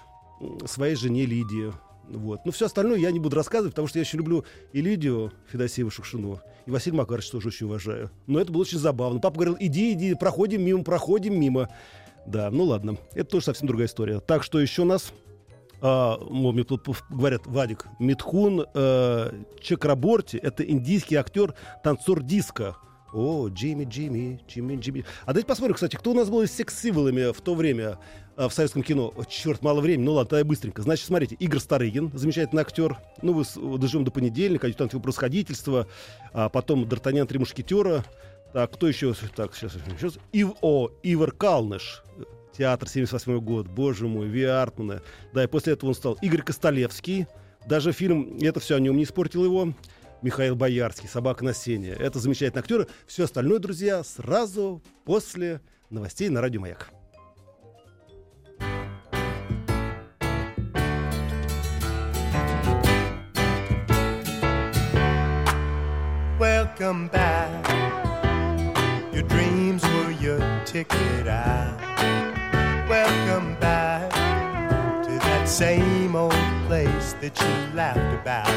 своей 0.67 0.97
жене 0.97 1.25
Лидии. 1.25 1.73
Вот. 2.09 2.45
Но 2.45 2.53
все 2.53 2.67
остальное 2.67 2.99
я 2.99 3.11
не 3.11 3.19
буду 3.19 3.37
рассказывать, 3.37 3.73
потому 3.73 3.89
что 3.89 3.99
я 3.99 4.05
еще 4.05 4.17
люблю 4.17 4.45
и 4.73 4.81
Лидию 4.81 5.33
Федосееву 5.51 5.91
Шукшину, 5.91 6.41
и 6.67 6.71
Василия 6.71 6.99
Макаровича 6.99 7.33
тоже 7.33 7.49
очень 7.49 7.67
уважаю. 7.67 8.11
Но 8.27 8.39
это 8.41 8.53
было 8.53 8.63
очень 8.63 8.79
забавно. 8.79 9.21
Папа 9.21 9.37
говорил, 9.37 9.57
иди, 9.59 9.93
иди, 9.93 10.15
проходим 10.15 10.63
мимо, 10.63 10.85
проходим 10.85 11.41
мимо. 11.41 11.69
Да, 12.27 12.51
ну 12.51 12.65
ладно, 12.65 12.97
это 13.15 13.31
тоже 13.31 13.47
совсем 13.47 13.67
другая 13.67 13.89
история. 13.89 14.21
Так 14.21 14.43
что 14.43 14.61
еще 14.61 14.83
у 14.83 14.85
нас 14.85 15.13
а, 15.81 16.19
говорят, 17.11 17.47
Вадик, 17.47 17.87
Митхун 17.99 18.67
э, 18.75 19.43
Чакраборти, 19.61 20.39
это 20.39 20.65
индийский 20.65 21.17
актер, 21.17 21.55
танцор 21.83 22.23
диска. 22.23 22.77
О, 23.13 23.49
Джимми, 23.49 23.85
Джимми, 23.85 24.41
Джимми, 24.49 24.77
Джимми. 24.77 25.05
А 25.23 25.29
давайте 25.29 25.47
посмотрим, 25.47 25.75
кстати, 25.75 25.97
кто 25.97 26.11
у 26.11 26.15
нас 26.15 26.29
был 26.29 26.43
из 26.43 26.53
секс-символами 26.53 27.33
в 27.33 27.41
то 27.41 27.55
время 27.55 27.99
в 28.37 28.51
советском 28.51 28.83
кино. 28.83 29.13
О, 29.17 29.25
черт, 29.25 29.63
мало 29.63 29.81
времени. 29.81 30.05
Ну 30.05 30.13
ладно, 30.13 30.31
тогда 30.31 30.45
быстренько. 30.45 30.83
Значит, 30.83 31.07
смотрите, 31.07 31.35
Игорь 31.37 31.61
Старыгин, 31.61 32.11
замечательный 32.15 32.61
актер. 32.61 32.99
Ну, 33.23 33.33
вы 33.33 33.79
доживем 33.79 34.05
до 34.05 34.11
понедельника, 34.11 34.67
адъютант 34.67 34.93
его 34.93 35.03
происходительства. 35.03 35.87
А 36.33 36.49
потом 36.49 36.85
Д'Артаньян 36.85 37.27
Три 37.27 37.39
Мушкетера. 37.39 38.05
Так, 38.53 38.73
кто 38.73 38.89
еще? 38.89 39.15
Так, 39.35 39.55
сейчас, 39.55 39.73
сейчас. 39.99 40.19
Ив, 40.33 40.53
о, 40.61 40.91
Ивар 41.03 41.33
Калныш. 41.33 42.03
Театр 42.57 42.89
78 42.89 43.39
год. 43.41 43.69
Боже 43.69 44.07
мой, 44.07 44.29
Ви 44.29 44.45
Артмана. 44.45 45.03
Да, 45.33 45.45
и 45.45 45.47
после 45.47 45.75
этого 45.75 45.91
он 45.91 45.95
стал 45.95 46.19
Игорь 46.23 46.43
Костолевский. 46.43 47.27
Даже 47.67 47.93
фильм 47.93 48.39
«Это 48.41 48.61
все 48.61 48.77
о 48.77 48.81
нем» 48.81 48.97
не 48.97 49.05
испортил 49.05 49.45
его. 49.45 49.75
Михаил 50.23 50.57
Боярский, 50.57 51.09
«Собака 51.09 51.45
на 51.45 51.53
сене». 51.53 51.91
Это 51.91 52.19
замечательные 52.19 52.61
актеры. 52.61 52.87
Все 53.07 53.25
остальное, 53.25 53.59
друзья, 53.59 54.03
сразу 54.05 54.83
после 55.05 55.61
новостей 55.91 56.29
на 56.31 56.41
Радио 56.41 56.61
Маяк. 56.61 56.91
Welcome 66.79 67.09
back. 67.09 67.65
ticket 70.67 71.27
out. 71.27 71.81
Welcome 72.87 73.55
back 73.59 74.11
to 75.05 75.11
that 75.25 75.49
same 75.49 76.15
old 76.15 76.35
place 76.67 77.15
that 77.23 77.41
you 77.41 77.75
laughed 77.75 78.13
about. 78.21 78.53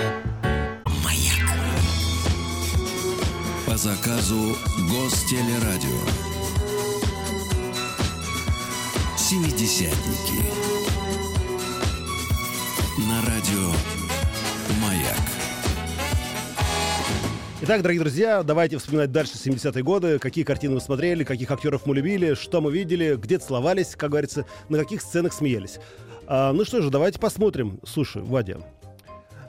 По 3.65 3.77
заказу 3.77 4.53
Гостелерадио. 4.89 6.01
Семидесятники. 9.15 10.43
На 12.97 13.21
радио 13.21 13.99
Итак, 17.69 17.83
дорогие 17.83 18.01
друзья, 18.01 18.41
давайте 18.41 18.79
вспоминать 18.79 19.11
дальше 19.11 19.33
70-е 19.33 19.83
годы, 19.83 20.17
какие 20.17 20.43
картины 20.43 20.73
мы 20.73 20.81
смотрели, 20.81 21.23
каких 21.23 21.51
актеров 21.51 21.85
мы 21.85 21.93
любили, 21.93 22.33
что 22.33 22.61
мы 22.61 22.71
видели, 22.71 23.15
где 23.15 23.38
целовались, 23.38 23.95
как 23.95 24.09
говорится, 24.09 24.47
на 24.69 24.79
каких 24.79 25.03
сценах 25.03 25.33
смеялись. 25.33 25.77
А, 26.25 26.51
ну 26.51 26.65
что 26.65 26.81
же, 26.81 26.89
давайте 26.89 27.19
посмотрим. 27.19 27.79
Слушай, 27.85 28.23
Вадя, 28.23 28.57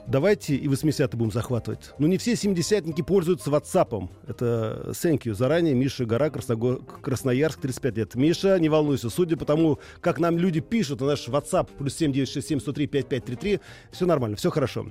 давайте 0.05 0.55
и 0.55 0.67
80-е 0.67 1.17
будем 1.17 1.31
захватывать. 1.31 1.95
Ну 1.97 2.05
не 2.05 2.19
все 2.19 2.33
70-ники 2.33 3.01
пользуются 3.01 3.49
WhatsApp. 3.49 4.07
Это 4.27 4.91
thank 4.91 5.23
you 5.23 5.33
заранее. 5.33 5.73
Миша 5.73 6.05
Гора, 6.05 6.29
Красногор... 6.29 6.85
Красноярск, 7.01 7.61
35 7.61 7.97
лет. 7.97 8.13
Миша, 8.13 8.59
не 8.59 8.69
волнуйся, 8.69 9.09
судя 9.09 9.35
по 9.35 9.45
тому, 9.45 9.79
как 9.99 10.19
нам 10.19 10.37
люди 10.37 10.59
пишут 10.59 11.01
на 11.01 11.07
наш 11.07 11.27
WhatsApp, 11.27 11.69
плюс 11.75 11.95
7967 11.95 12.59
103 12.59 12.85
5533, 12.85 13.59
все 13.91 14.05
нормально, 14.05 14.37
все 14.37 14.51
хорошо. 14.51 14.85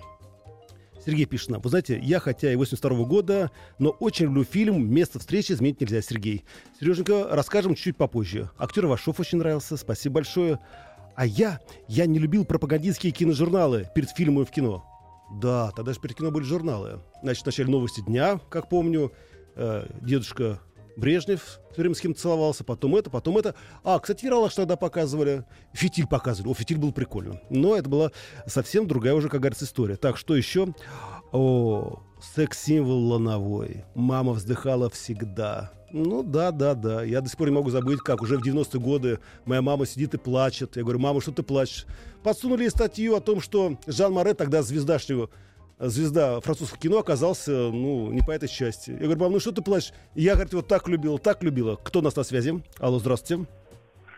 Сергей 1.05 1.25
пишет 1.25 1.51
нам. 1.51 1.61
Вы 1.61 1.71
знаете, 1.71 1.99
я 2.03 2.21
хотя 2.21 2.53
и 2.53 2.57
82 2.57 3.05
года, 3.05 3.51
но 3.79 3.91
очень 3.91 4.27
люблю 4.27 4.45
фильм 4.45 4.93
«Место 4.93 5.19
встречи 5.19 5.53
изменить 5.53 5.81
нельзя», 5.81 6.03
Сергей. 6.03 6.45
Сереженька, 6.79 7.29
расскажем 7.31 7.75
чуть 7.75 7.97
попозже. 7.97 8.51
Актер 8.59 8.87
Вашов 8.87 9.21
очень 9.21 9.39
нравился, 9.39 9.77
спасибо 9.77 10.17
большое. 10.17 10.59
А 11.17 11.27
я, 11.27 11.61
я 11.89 12.07
не 12.07 12.19
любил 12.19 12.45
пропагандистские 12.45 13.13
киножурналы 13.13 13.89
перед 13.95 14.11
фильмом 14.11 14.45
в 14.45 14.51
кино. 14.51 14.85
Да, 15.41 15.71
тогда 15.73 15.93
же 15.93 16.01
перед 16.01 16.17
кино 16.17 16.31
были 16.31 16.45
журналы. 16.45 17.01
Значит, 17.23 17.45
вначале 17.45 17.71
новости 17.71 18.01
дня, 18.01 18.41
как 18.49 18.69
помню, 18.69 19.13
э, 19.55 19.87
дедушка 20.01 20.61
Брежнев 21.01 21.59
с 21.77 22.01
кем-то 22.01 22.21
целовался, 22.21 22.63
потом 22.63 22.95
это, 22.95 23.11
потом 23.11 23.39
это. 23.39 23.55
А, 23.83 23.99
кстати, 23.99 24.27
Ералаш 24.27 24.55
тогда 24.55 24.77
показывали. 24.77 25.45
Фитиль 25.73 26.07
показывали. 26.07 26.53
О, 26.53 26.55
фитиль 26.55 26.79
был 26.79 26.93
прикольно. 26.93 27.41
Но 27.49 27.75
это 27.75 27.89
была 27.89 28.13
совсем 28.47 28.87
другая 28.87 29.15
уже, 29.15 29.29
как 29.29 29.41
говорится, 29.41 29.65
история. 29.65 29.97
Так, 29.97 30.17
что 30.17 30.37
еще? 30.37 30.75
О, 31.33 32.03
секс-символ 32.35 33.09
лановой. 33.09 33.85
Мама 33.95 34.33
вздыхала 34.33 34.91
всегда. 34.91 35.73
Ну 35.93 36.23
да, 36.23 36.53
да, 36.53 36.75
да. 36.75 37.03
Я 37.03 37.21
до 37.21 37.29
сих 37.29 37.39
пор 37.39 37.49
не 37.49 37.55
могу 37.55 37.71
забыть, 37.71 38.01
как 38.01 38.23
уже 38.23 38.39
в 38.39 38.43
90-е 38.47 38.81
годы 38.81 39.19
моя 39.45 39.63
мама 39.63 39.87
сидит 39.87 40.15
и 40.15 40.19
плачет. 40.19 40.77
Я 40.77 40.83
говорю, 40.83 41.01
мама, 41.01 41.21
что 41.21 41.33
ты 41.33 41.43
плачешь? 41.43 41.87
Подсунули 42.23 42.69
статью 42.69 43.17
о 43.17 43.21
том, 43.21 43.41
что 43.41 43.77
Жан 43.87 44.13
Море, 44.13 44.35
тогда 44.35 44.63
звездашнего 44.63 45.31
звезда 45.89 46.41
французского 46.41 46.79
кино 46.81 46.99
оказался, 46.99 47.51
ну, 47.51 48.11
не 48.13 48.21
по 48.21 48.31
этой 48.33 48.49
части. 48.49 48.91
Я 48.91 48.97
говорю, 48.99 49.21
мам, 49.21 49.33
ну 49.33 49.41
что 49.41 49.53
ты 49.53 49.63
плачешь? 49.63 49.93
Я, 50.15 50.35
говорит, 50.35 50.53
его 50.53 50.63
так 50.63 50.87
любила, 50.89 51.19
так 51.19 51.43
любила. 51.43 51.77
Кто 51.77 52.01
у 52.01 52.03
нас 52.03 52.15
на 52.17 52.23
связи? 52.23 52.63
Алло, 52.79 52.99
здравствуйте. 52.99 53.47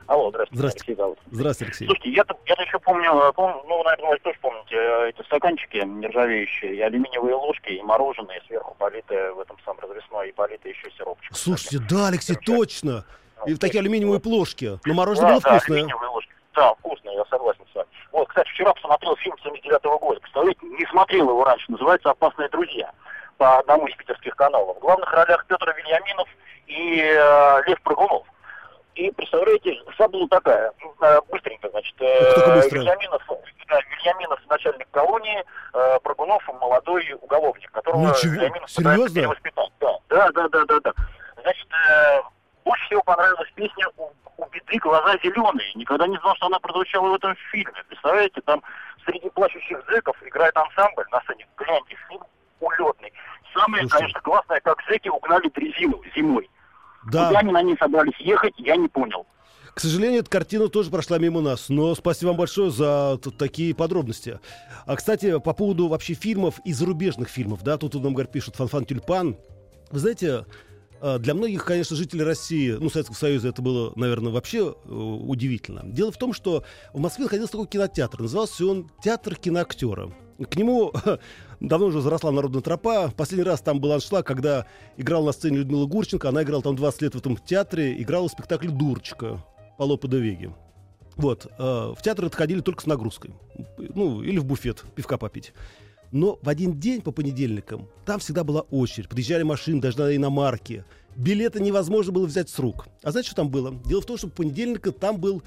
Алло, 0.09 0.31
здравствуйте. 0.31 0.57
Здравствуйте. 0.59 0.85
Алексей 0.93 0.97
зовут. 0.97 1.19
Здравствуйте, 1.31 1.69
Алексей. 1.71 1.87
Слушайте, 1.87 2.11
я-то, 2.11 2.37
я-то 2.47 2.63
еще 2.63 2.79
помню, 2.81 3.11
э, 3.11 3.33
пом- 3.37 3.63
ну, 3.69 3.83
наверное, 3.85 4.11
вы 4.11 4.19
тоже 4.19 4.37
помните, 4.43 4.75
э, 4.75 5.09
эти 5.11 5.25
стаканчики 5.25 5.77
нержавеющие, 5.77 6.75
и 6.77 6.81
алюминиевые 6.81 7.35
ложки, 7.37 7.71
и 7.71 7.83
мороженое, 7.83 8.43
сверху 8.47 8.75
политое 8.79 9.33
в 9.33 9.41
этом 9.41 9.57
самом 9.65 9.81
развесной, 9.81 10.31
и 10.31 10.33
политое 10.33 10.71
еще 10.71 10.91
сиропчик. 10.99 11.35
Слушайте, 11.37 11.79
да, 11.89 12.09
Алексей, 12.09 12.35
Замечательно. 12.35 12.59
точно. 12.59 13.05
И 13.47 13.51
Ну, 13.53 13.57
такие 13.59 13.81
алюминиевые 13.81 14.21
плошки. 14.21 14.79
Но 14.85 14.95
мороженое 14.95 15.29
да, 15.29 15.35
было 15.35 15.43
да, 15.43 15.59
вкусное. 15.59 15.77
алюминиевые 15.79 16.11
ложки. 16.11 16.33
Да, 16.55 16.75
вкусное, 16.75 17.15
я 17.15 17.25
согласен 17.27 17.65
с 17.73 17.75
вами. 17.75 17.89
Вот, 18.13 18.29
кстати, 18.29 18.49
вчера 18.51 18.75
посмотрел 18.75 19.17
фильм 19.17 19.37
79 19.43 19.83
года. 20.01 20.21
Представляете, 20.21 20.67
не 20.67 20.87
смотрел 20.87 21.31
его 21.31 21.45
раньше. 21.45 21.71
Называется 21.73 22.11
«Опасные 22.11 22.49
друзья» 22.51 22.91
по 23.39 23.59
одному 23.59 23.87
из 23.87 23.97
питерских 23.97 24.37
каналов. 24.37 24.77
В 24.77 24.81
главных 24.81 25.11
ролях 25.13 25.47
Петр 25.47 25.75
Вильяминов 25.77 26.29
и 26.67 27.01
э, 27.01 27.63
Лев 27.67 27.81
Прыгунов. 27.83 28.27
И 28.95 29.11
представляете, 29.13 29.81
фабула 29.97 30.29
такая, 30.29 30.73
э, 31.01 31.21
быстренько, 31.31 31.71
значит, 31.71 31.95
э, 32.01 32.55
быстро. 32.55 32.81
Вильяминов, 32.81 33.23
да, 33.69 33.81
Вильяминов 33.81 34.41
начальник 34.51 34.91
колонии, 34.91 35.43
э, 35.73 35.99
Прыгунов 36.03 36.47
молодой 36.61 37.11
уголовник, 37.23 37.71
которого 37.71 38.09
Ничего, 38.11 38.35
Вильяминов 38.35 38.71
серьезно? 38.71 38.93
пытается 38.93 39.15
перевоспитать. 39.15 39.73
Да, 39.81 39.99
да, 40.11 40.31
да, 40.33 40.49
да, 40.49 40.65
да, 40.67 40.81
да. 40.81 40.93
Значит, 41.41 41.67
э, 41.73 42.23
больше 42.67 42.85
всего 42.87 43.03
понравилась 43.03 43.51
песня 43.55 43.87
у, 43.97 44.11
беды 44.73 44.79
глаза 44.83 45.17
зеленые. 45.23 45.73
Никогда 45.75 46.07
не 46.07 46.17
знал, 46.19 46.35
что 46.37 46.47
она 46.47 46.59
прозвучала 46.59 47.11
в 47.11 47.15
этом 47.15 47.37
фильме. 47.51 47.73
Представляете, 47.89 48.41
там 48.43 48.63
среди 49.05 49.29
плачущих 49.31 49.79
зэков 49.89 50.17
играет 50.27 50.57
ансамбль 50.57 51.05
на 51.11 51.21
сцене. 51.23 51.47
Гляньте, 51.57 51.97
фильм 52.09 52.23
улетный. 52.61 53.13
Самое, 53.55 53.83
Слушай. 53.83 53.99
конечно, 53.99 54.21
классное, 54.21 54.61
как 54.61 54.79
зэки 54.89 55.09
угнали 55.09 55.49
дрезину 55.51 56.01
зимой. 56.17 56.49
Куда 57.05 57.31
Да, 57.31 57.39
они 57.41 57.53
на 57.53 57.63
ней 57.63 57.77
собрались 57.79 58.17
ехать, 58.19 58.55
я 58.59 58.77
не 58.77 58.89
понял. 58.89 59.27
к 59.75 59.81
сожалению, 59.81 60.21
эта 60.21 60.31
картина 60.31 60.69
тоже 60.69 60.91
прошла 60.91 61.19
мимо 61.19 61.41
нас. 61.41 61.69
Но 61.69 61.95
спасибо 61.95 62.29
вам 62.29 62.39
большое 62.39 62.71
за 62.71 63.19
такие 63.39 63.75
подробности. 63.75 64.39
А, 64.87 64.97
кстати, 64.97 65.39
по 65.41 65.53
поводу 65.53 65.89
вообще 65.89 66.15
фильмов 66.15 66.61
и 66.65 66.73
зарубежных 66.73 67.29
фильмов, 67.29 67.63
да, 67.63 67.77
тут 67.77 67.95
нам, 67.95 68.13
говорят, 68.15 68.33
пишут 68.33 68.57
«Фанфан 68.57 68.85
Тюльпан». 68.85 69.37
Вы 69.91 69.99
знаете, 69.99 70.47
для 71.19 71.35
многих, 71.35 71.65
конечно, 71.65 71.97
жителей 71.97 72.23
России, 72.23 72.71
ну, 72.71 72.89
Советского 72.89 73.17
Союза, 73.17 73.49
это 73.49 73.61
было, 73.61 73.93
наверное, 73.97 74.33
вообще 74.33 74.75
э, 74.85 74.93
удивительно. 74.93 75.83
Дело 75.85 76.13
в 76.13 76.17
том, 76.17 76.33
что 76.33 76.65
в 76.93 77.01
Москве 77.01 77.25
находился 77.25 77.53
такой 77.53 77.67
кинотеатр. 77.67 78.23
Назывался 78.23 78.67
он 78.67 78.91
«Театр 79.03 79.35
киноактера». 79.35 80.13
К 80.49 80.57
нему 80.57 80.93
давно 81.61 81.87
уже 81.87 82.01
заросла 82.01 82.31
народная 82.31 82.63
тропа. 82.63 83.11
Последний 83.17 83.45
раз 83.45 83.61
там 83.61 83.81
был 83.81 83.93
аншлаг, 83.93 84.27
когда 84.27 84.67
играла 84.97 85.27
на 85.27 85.33
сцене 85.33 85.59
Людмила 85.59 85.87
Гурченко. 85.87 86.29
Она 86.29 86.45
играла 86.45 86.63
там 86.63 86.77
20 86.77 87.03
лет 87.03 87.15
в 87.15 87.19
этом 87.19 87.37
театре, 87.37 88.01
играла 88.01 88.29
в 88.29 88.33
спектакле 88.33 88.71
«Дурочка» 88.71 89.45
по 89.79 89.83
Лопе 89.83 90.07
де 90.07 90.19
Веге. 90.19 90.55
Вот. 91.17 91.47
э, 91.59 91.95
в 91.97 91.99
театр 92.03 92.27
отходили 92.27 92.61
только 92.61 92.83
с 92.83 92.87
нагрузкой. 92.87 93.35
Ну, 93.77 94.23
или 94.23 94.39
в 94.39 94.45
буфет 94.45 94.85
пивка 94.95 95.19
попить. 95.19 95.53
Но 96.13 96.39
в 96.43 96.49
один 96.49 96.79
день 96.79 97.01
по 97.01 97.11
понедельникам 97.11 97.89
там 98.05 98.21
всегда 98.21 98.45
была 98.45 98.61
очередь. 98.61 99.09
Подъезжали 99.09 99.43
машины, 99.43 99.81
даже 99.81 99.99
на 99.99 100.15
иномарки. 100.15 100.85
Билеты 101.17 101.61
невозможно 101.61 102.13
было 102.13 102.27
взять 102.27 102.51
с 102.51 102.59
рук. 102.59 102.87
А 103.03 103.11
знаете, 103.11 103.29
что 103.29 103.37
там 103.37 103.49
было? 103.49 103.75
Дело 103.87 104.03
в 104.03 104.07
том, 104.07 104.19
что 104.19 104.29
по 104.29 104.37
понедельникам 104.37 104.93
там 104.93 105.19
был 105.19 105.43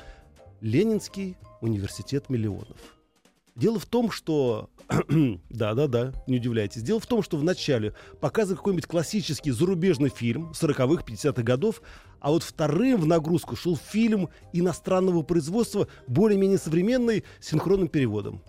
Ленинский 0.61 1.37
университет 1.61 2.29
миллионов. 2.29 2.77
Дело 3.55 3.79
в 3.79 3.85
том, 3.85 4.11
что... 4.11 4.69
Да-да-да, 5.49 6.13
не 6.27 6.37
удивляйтесь. 6.37 6.81
Дело 6.81 6.99
в 6.99 7.07
том, 7.07 7.23
что 7.23 7.37
вначале 7.37 7.93
показывали 8.19 8.57
какой-нибудь 8.57 8.87
классический 8.87 9.51
зарубежный 9.51 10.09
фильм 10.09 10.51
40-х, 10.51 11.03
50-х 11.03 11.41
годов, 11.43 11.81
а 12.19 12.31
вот 12.31 12.43
вторым 12.43 13.01
в 13.01 13.05
нагрузку 13.05 13.55
шел 13.55 13.77
фильм 13.77 14.29
иностранного 14.51 15.21
производства, 15.21 15.87
более-менее 16.07 16.57
современный, 16.57 17.23
с 17.39 17.49
синхронным 17.49 17.87
переводом. 17.87 18.41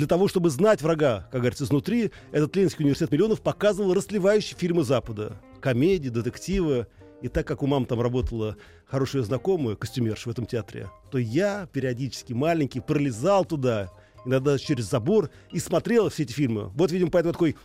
Для 0.00 0.06
того, 0.06 0.28
чтобы 0.28 0.48
знать 0.48 0.80
врага, 0.80 1.28
как 1.30 1.42
говорится, 1.42 1.64
изнутри, 1.64 2.10
этот 2.32 2.56
Ленинский 2.56 2.84
университет 2.84 3.12
миллионов 3.12 3.42
показывал 3.42 3.92
расливающие 3.92 4.56
фильмы 4.56 4.82
Запада. 4.82 5.38
Комедии, 5.60 6.08
детективы. 6.08 6.86
И 7.20 7.28
так 7.28 7.46
как 7.46 7.62
у 7.62 7.66
мамы 7.66 7.84
там 7.84 8.00
работала 8.00 8.56
хорошая 8.86 9.20
знакомая, 9.24 9.76
костюмерша 9.76 10.30
в 10.30 10.32
этом 10.32 10.46
театре, 10.46 10.88
то 11.10 11.18
я 11.18 11.68
периодически 11.70 12.32
маленький 12.32 12.80
пролезал 12.80 13.44
туда, 13.44 13.90
иногда 14.24 14.56
через 14.56 14.88
забор, 14.88 15.28
и 15.52 15.58
смотрел 15.58 16.08
все 16.08 16.22
эти 16.22 16.32
фильмы. 16.32 16.70
Вот, 16.70 16.90
видимо, 16.90 17.10
поэтому 17.10 17.34
такой 17.34 17.56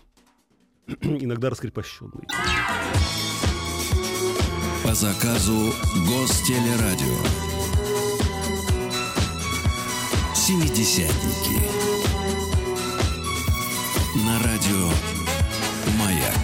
иногда 1.01 1.49
раскрепощенный. 1.49 2.27
По 4.83 4.93
заказу 4.93 5.71
Гостелерадио. 6.05 7.15
Семидесятники. 10.35 11.94
На 14.23 14.39
радио 14.39 14.87
Маяк. 15.99 16.39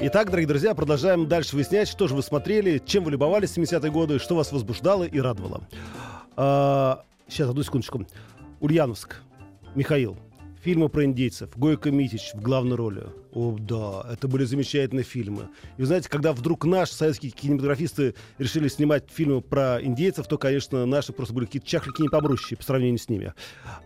Итак, 0.00 0.26
дорогие 0.26 0.48
друзья, 0.48 0.74
продолжаем 0.74 1.26
дальше 1.26 1.56
выяснять, 1.56 1.88
что 1.88 2.08
же 2.08 2.14
вы 2.14 2.22
смотрели, 2.22 2.82
чем 2.84 3.04
вы 3.04 3.12
любовались 3.12 3.52
в 3.52 3.56
70-е 3.56 3.90
годы, 3.90 4.18
что 4.18 4.34
вас 4.36 4.52
возбуждало 4.52 5.04
и 5.04 5.18
радовало. 5.18 5.62
А, 6.36 7.04
сейчас, 7.26 7.48
одну 7.48 7.62
секундочку. 7.62 8.04
Ульяновск. 8.60 9.22
Михаил. 9.74 10.18
Фильмы 10.62 10.88
про 10.88 11.04
индейцев. 11.04 11.50
Гойко 11.56 11.90
Митич 11.90 12.32
в 12.34 12.40
главной 12.40 12.76
роли. 12.76 13.06
О, 13.32 13.56
да, 13.58 14.04
это 14.12 14.26
были 14.26 14.44
замечательные 14.44 15.04
фильмы. 15.04 15.48
И 15.76 15.82
вы 15.82 15.86
знаете, 15.86 16.08
когда 16.08 16.32
вдруг 16.32 16.64
наши 16.64 16.94
советские 16.94 17.30
кинематографисты 17.30 18.14
решили 18.38 18.66
снимать 18.66 19.04
фильмы 19.08 19.40
про 19.40 19.80
индейцев, 19.80 20.26
то, 20.26 20.36
конечно, 20.36 20.84
наши 20.84 21.12
просто 21.12 21.32
были 21.32 21.44
какие-то 21.46 21.68
чахлики 21.68 22.02
непобрущие 22.02 22.56
по 22.56 22.64
сравнению 22.64 22.98
с 22.98 23.08
ними. 23.08 23.34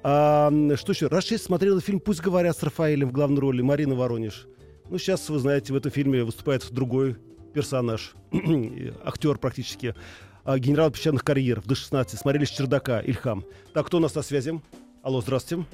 А, 0.03 0.51
что 0.77 0.93
еще? 0.93 1.09
Раз 1.09 1.27
шесть 1.27 1.45
смотрела 1.45 1.81
фильм 1.81 2.01
«Пусть 2.01 2.21
говорят» 2.21 2.57
с 2.57 2.63
Рафаэлем 2.63 3.11
в 3.11 3.13
главной 3.13 3.41
роли, 3.41 3.61
Марина 3.61 3.95
Воронеж. 3.95 4.47
Ну, 4.89 4.97
сейчас, 4.97 5.29
вы 5.29 5.39
знаете, 5.39 5.75
в 5.75 5.77
этом 5.77 5.93
фильме 5.93 6.25
выступает 6.25 6.67
другой 6.71 7.17
персонаж, 7.53 8.15
актер 9.05 9.37
практически, 9.37 9.95
а, 10.45 10.59
генерал 10.59 10.91
песчаных 10.91 11.23
карьеров, 11.23 11.67
до 11.67 11.75
16, 11.75 12.19
смотрели 12.19 12.47
с 12.47 12.51
чердака, 12.51 13.01
Ильхам. 13.01 13.45
Так, 13.75 13.87
кто 13.87 13.99
у 13.99 14.01
нас 14.01 14.15
на 14.15 14.23
связи? 14.23 14.59
Алло, 15.03 15.21
здравствуйте. 15.21 15.67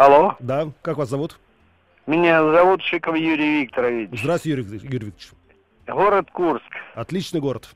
Алло, 0.00 0.34
Да, 0.40 0.70
как 0.80 0.96
вас 0.96 1.10
зовут? 1.10 1.38
меня 2.06 2.42
зовут 2.42 2.80
Шиков 2.82 3.14
Юрий 3.16 3.60
Викторович. 3.60 4.08
Здравствуйте, 4.18 4.56
Юрий, 4.58 4.78
Юрий 4.78 5.06
Викторович. 5.08 5.30
Город 5.86 6.30
Курск. 6.32 6.64
Отличный 6.94 7.38
город. 7.42 7.68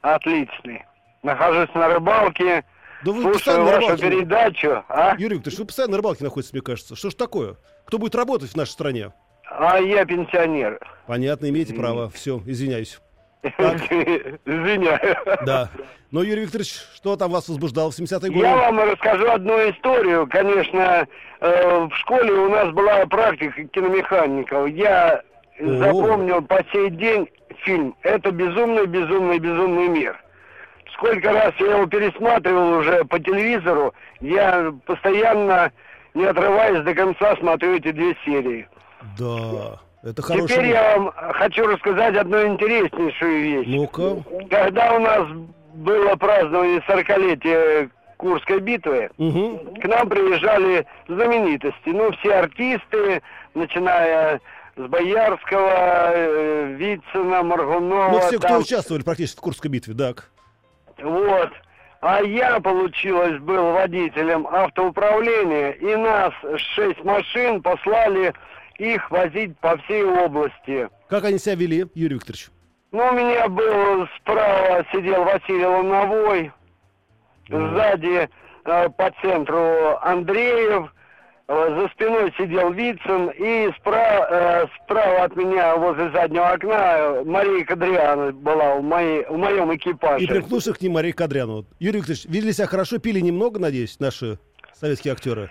Отличный. 0.00 0.84
Нахожусь 1.24 1.74
на 1.74 1.88
рыбалке, 1.88 2.64
Да 3.04 3.10
вы 3.10 3.22
слушаю 3.22 3.64
вашу 3.64 3.80
рыбалке. 3.80 4.08
передачу, 4.08 4.84
а? 4.88 5.16
Юрий 5.18 5.34
Викторович, 5.38 5.58
вы 5.58 5.64
постоянно 5.64 5.90
на 5.92 5.96
рыбалке 5.96 6.22
находитесь, 6.22 6.52
мне 6.52 6.62
кажется. 6.62 6.94
Что 6.94 7.10
ж 7.10 7.14
такое? 7.14 7.56
Кто 7.86 7.98
будет 7.98 8.14
работать 8.14 8.50
в 8.52 8.56
нашей 8.56 8.70
стране? 8.70 9.12
А 9.50 9.78
я 9.80 10.04
пенсионер. 10.04 10.78
Понятно, 11.08 11.48
имеете 11.48 11.74
право. 11.74 12.08
Все, 12.08 12.40
извиняюсь. 12.46 13.00
Извиняю. 14.44 15.16
Да. 15.44 15.68
Но, 16.10 16.22
Юрий 16.22 16.42
Викторович, 16.42 16.76
что 16.94 17.16
там 17.16 17.30
вас 17.30 17.48
возбуждало 17.48 17.90
в 17.90 17.98
70-е 17.98 18.30
годы? 18.30 18.46
Я 18.46 18.56
вам 18.56 18.78
расскажу 18.80 19.28
одну 19.30 19.58
историю. 19.70 20.26
Конечно, 20.28 21.06
э, 21.40 21.86
в 21.86 21.94
школе 21.96 22.32
у 22.32 22.48
нас 22.48 22.72
была 22.72 23.04
практика 23.06 23.64
киномехаников. 23.64 24.68
Я 24.68 25.22
О. 25.58 25.78
запомнил 25.78 26.40
по 26.42 26.64
сей 26.72 26.90
день 26.90 27.28
фильм 27.64 27.94
«Это 28.02 28.30
безумный, 28.30 28.86
безумный, 28.86 29.38
безумный 29.38 29.88
мир». 29.88 30.18
Сколько 30.94 31.32
раз 31.32 31.52
я 31.58 31.76
его 31.76 31.86
пересматривал 31.86 32.78
уже 32.78 33.04
по 33.04 33.18
телевизору, 33.18 33.92
я 34.20 34.72
постоянно, 34.86 35.72
не 36.14 36.24
отрываясь 36.24 36.84
до 36.84 36.94
конца, 36.94 37.34
смотрю 37.36 37.74
эти 37.74 37.90
две 37.90 38.16
серии. 38.24 38.68
Да, 39.18 39.80
это 40.04 40.22
хороший... 40.22 40.48
Теперь 40.48 40.66
я 40.68 40.96
вам 40.98 41.12
хочу 41.34 41.66
рассказать 41.66 42.16
одну 42.16 42.46
интереснейшую 42.46 43.40
вещь. 43.42 43.66
Ну-ка. 43.68 44.22
Когда 44.50 44.94
у 44.94 44.98
нас 45.00 45.26
было 45.74 46.14
празднование 46.16 46.80
40-летия 46.88 47.90
Курской 48.16 48.60
битвы, 48.60 49.10
Мгм. 49.18 49.74
к 49.80 49.84
нам 49.86 50.08
приезжали 50.08 50.86
знаменитости. 51.08 51.88
Ну, 51.90 52.12
все 52.12 52.34
артисты, 52.34 53.22
начиная 53.54 54.40
с 54.76 54.80
Боярского, 54.88 56.10
э, 56.14 56.74
Вицина, 56.78 57.42
Маргунова. 57.42 58.10
Ну, 58.12 58.20
все, 58.20 58.38
кто 58.38 58.48
там. 58.48 58.60
участвовали 58.60 59.02
практически 59.02 59.38
в 59.38 59.42
Курской 59.42 59.70
битве, 59.70 59.94
так. 59.94 60.30
Вот. 61.02 61.50
А 62.00 62.22
я, 62.22 62.60
получилось, 62.60 63.38
был 63.40 63.72
водителем 63.72 64.46
автоуправления, 64.46 65.70
и 65.70 65.96
нас 65.96 66.32
шесть 66.74 67.02
машин 67.02 67.62
послали 67.62 68.32
их 68.78 69.10
возить 69.10 69.56
по 69.58 69.76
всей 69.78 70.04
области. 70.04 70.88
Как 71.08 71.24
они 71.24 71.38
себя 71.38 71.54
вели, 71.54 71.86
Юрий 71.94 72.14
Викторович? 72.16 72.50
Ну, 72.94 73.04
у 73.08 73.12
меня 73.12 73.48
был 73.48 74.06
справа 74.20 74.84
сидел 74.92 75.24
Василий 75.24 75.66
Луновой, 75.66 76.52
сзади 77.48 78.28
э, 78.64 78.88
по 78.90 79.12
центру 79.20 79.98
Андреев, 80.00 80.94
э, 81.48 81.76
за 81.76 81.88
спиной 81.88 82.32
сидел 82.38 82.70
Вицин, 82.70 83.30
и 83.30 83.72
справа, 83.80 84.28
э, 84.30 84.66
справа 84.84 85.24
от 85.24 85.34
меня 85.34 85.76
возле 85.76 86.10
заднего 86.12 86.50
окна 86.50 87.24
Мария 87.24 87.64
Кадриана 87.64 88.30
была 88.32 88.76
в, 88.76 88.82
моей, 88.82 89.24
в 89.26 89.36
моем 89.36 89.74
экипаже. 89.74 90.24
И 90.24 90.28
примкнувших 90.28 90.78
к 90.78 90.80
ним 90.80 90.92
Мария 90.92 91.12
Кадряну. 91.12 91.66
Юрий 91.80 91.98
Викторович, 91.98 92.26
вели 92.26 92.52
себя 92.52 92.68
хорошо, 92.68 92.98
пили 92.98 93.18
немного, 93.18 93.58
надеюсь, 93.58 93.98
наши 93.98 94.38
советские 94.72 95.14
актеры? 95.14 95.50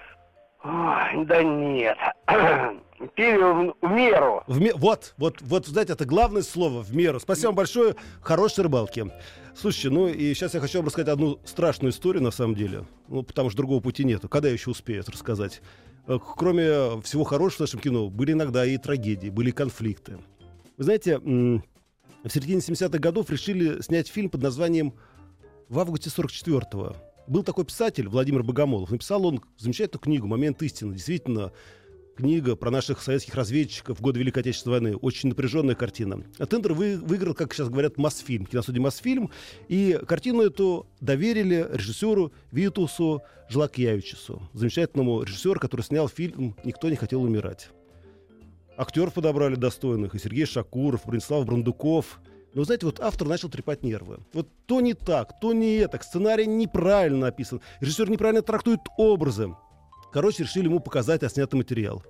Ой, 0.63 1.25
да 1.25 1.43
нет. 1.43 1.97
Пили 3.15 3.73
в, 3.81 3.89
меру. 3.89 4.43
В 4.47 4.59
ме- 4.59 4.73
Вот, 4.75 5.13
вот, 5.17 5.41
вот, 5.41 5.65
знаете, 5.67 5.93
это 5.93 6.05
главное 6.05 6.41
слово, 6.41 6.81
в 6.81 6.95
меру. 6.95 7.19
Спасибо 7.19 7.47
вам 7.47 7.55
большое, 7.55 7.95
хорошей 8.21 8.63
рыбалки. 8.63 9.11
Слушайте, 9.55 9.89
ну 9.89 10.07
и 10.07 10.33
сейчас 10.33 10.53
я 10.53 10.59
хочу 10.59 10.79
вам 10.79 10.87
рассказать 10.87 11.09
одну 11.09 11.39
страшную 11.45 11.91
историю, 11.91 12.23
на 12.23 12.31
самом 12.31 12.55
деле. 12.55 12.85
Ну, 13.07 13.23
потому 13.23 13.49
что 13.49 13.57
другого 13.57 13.81
пути 13.81 14.03
нету. 14.03 14.27
Когда 14.29 14.47
я 14.47 14.53
еще 14.53 14.71
успею 14.71 15.01
это 15.01 15.11
рассказать? 15.11 15.61
Э, 16.07 16.17
Кроме 16.37 17.01
всего 17.01 17.23
хорошего 17.23 17.57
в 17.57 17.61
нашем 17.61 17.79
кино, 17.79 18.09
были 18.09 18.31
иногда 18.31 18.65
и 18.65 18.77
трагедии, 18.77 19.29
были 19.29 19.51
конфликты. 19.51 20.17
Вы 20.77 20.83
знаете, 20.85 21.19
в 21.19 22.29
середине 22.29 22.59
70-х 22.61 22.97
годов 22.99 23.29
решили 23.29 23.81
снять 23.81 24.07
фильм 24.07 24.29
под 24.29 24.41
названием 24.41 24.93
«В 25.69 25.77
августе 25.79 26.09
44-го». 26.09 26.95
Был 27.27 27.43
такой 27.43 27.63
писатель 27.65 28.07
Владимир 28.09 28.43
Богомолов. 28.43 28.91
Написал 28.91 29.25
он 29.25 29.41
замечательную 29.57 30.01
книгу 30.01 30.27
«Момент 30.27 30.61
истины». 30.63 30.93
Действительно, 30.93 31.51
книга 32.15 32.55
про 32.55 32.71
наших 32.71 33.01
советских 33.01 33.35
разведчиков 33.35 33.97
в 33.97 34.01
годы 34.01 34.19
Великой 34.19 34.39
Отечественной 34.39 34.79
войны. 34.79 34.97
Очень 34.97 35.29
напряженная 35.29 35.75
картина. 35.75 36.23
А 36.37 36.45
Тендер 36.45 36.73
вы, 36.73 36.97
выиграл, 36.97 37.33
как 37.33 37.53
сейчас 37.53 37.69
говорят, 37.69 37.97
Мосфильм, 37.97 38.45
киностудия 38.45 38.81
Мосфильм. 38.81 39.31
И 39.67 39.99
картину 40.07 40.41
эту 40.43 40.87
доверили 41.01 41.67
режиссеру 41.71 42.31
Витусу 42.51 43.21
Жлакьявичусу, 43.49 44.41
замечательному 44.53 45.23
режиссеру, 45.23 45.59
который 45.59 45.81
снял 45.81 46.07
фильм 46.07 46.55
«Никто 46.63 46.89
не 46.89 46.95
хотел 46.95 47.23
умирать». 47.23 47.69
Актеров 48.75 49.13
подобрали 49.13 49.55
достойных, 49.55 50.15
и 50.15 50.19
Сергей 50.19 50.45
Шакуров, 50.45 51.05
Бронислав 51.05 51.45
Брандуков. 51.45 52.19
Но, 52.55 52.63
знаете, 52.63 52.85
вот 52.85 52.99
автор 52.99 53.27
начал 53.27 53.49
трепать 53.49 53.83
нервы. 53.83 54.19
Вот 54.33 54.47
то 54.65 54.81
не 54.81 54.93
так, 54.93 55.39
то 55.39 55.53
не 55.53 55.75
это, 55.75 55.99
сценарий 56.01 56.47
неправильно 56.47 57.19
написан, 57.27 57.61
режиссер 57.81 58.09
неправильно 58.09 58.41
трактует 58.41 58.79
образы. 58.97 59.55
Короче, 60.13 60.43
решили 60.43 60.65
ему 60.65 60.79
показать 60.79 61.23
отснятый 61.23 61.57
материал. 61.57 62.03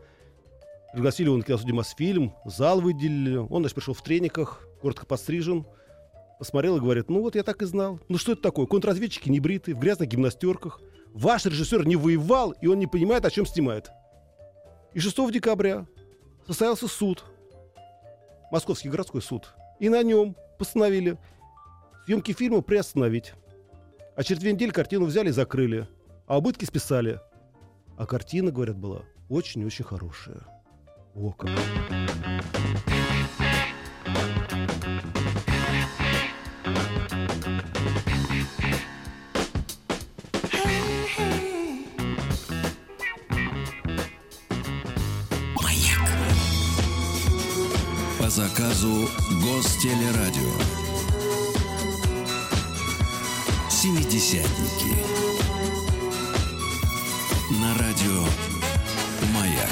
Пригласили 0.92 1.28
его 1.28 1.38
на 1.38 1.44
киностудию 1.44 1.78
Мосфильм, 1.78 2.36
зал 2.44 2.82
выделили. 2.82 3.38
Он, 3.38 3.62
значит, 3.62 3.76
пришел 3.76 3.94
в 3.94 4.04
трениках, 4.04 4.68
коротко 4.82 5.06
подстрижен. 5.06 5.66
Посмотрел 6.38 6.76
и 6.76 6.82
говорит, 6.82 7.10
ну 7.10 7.22
вот 7.22 7.36
я 7.36 7.44
так 7.44 7.62
и 7.62 7.66
знал. 7.66 8.02
Ну 8.10 8.18
что 8.18 8.34
это 8.34 8.42
такое? 8.42 8.66
Контрразведчики 8.66 9.30
не 9.30 9.40
бритые, 9.40 9.74
в 9.76 9.80
грязных 9.80 10.10
гимнастерках. 10.10 10.82
Ваш 11.14 11.46
режиссер 11.46 11.88
не 11.88 11.96
воевал, 11.96 12.52
и 12.52 12.68
он 12.68 12.78
не 12.80 12.88
понимает, 12.88 13.24
о 13.24 13.32
чем 13.32 13.46
снимает. 13.46 13.90
И 14.94 15.00
6 15.00 15.32
декабря 15.32 15.88
состоялся 16.46 16.90
суд. 16.90 17.24
Московский 18.52 18.90
городской 18.90 19.22
суд. 19.22 19.54
И 19.80 19.88
на 19.88 20.04
нем 20.04 20.36
постановили 20.60 21.18
съемки 22.06 22.34
фильма 22.34 22.62
приостановить. 22.62 23.34
А 24.18 24.24
через 24.24 24.42
две 24.42 24.52
недели 24.52 24.72
картину 24.72 25.06
взяли 25.06 25.30
и 25.30 25.32
закрыли. 25.32 25.88
А 26.28 26.38
убытки 26.38 26.66
списали. 26.66 27.22
А 27.96 28.06
картина, 28.06 28.52
говорят, 28.52 28.78
была 28.78 29.04
очень-очень 29.30 29.86
хорошая. 29.86 30.42
О, 31.16 31.32
как. 31.32 31.50
По 48.20 48.30
заказу 48.30 49.08
Гостелерадио. 49.44 50.54
Семидесятники. 53.70 55.23
Радио 58.04 58.24
Маяк. 59.34 59.70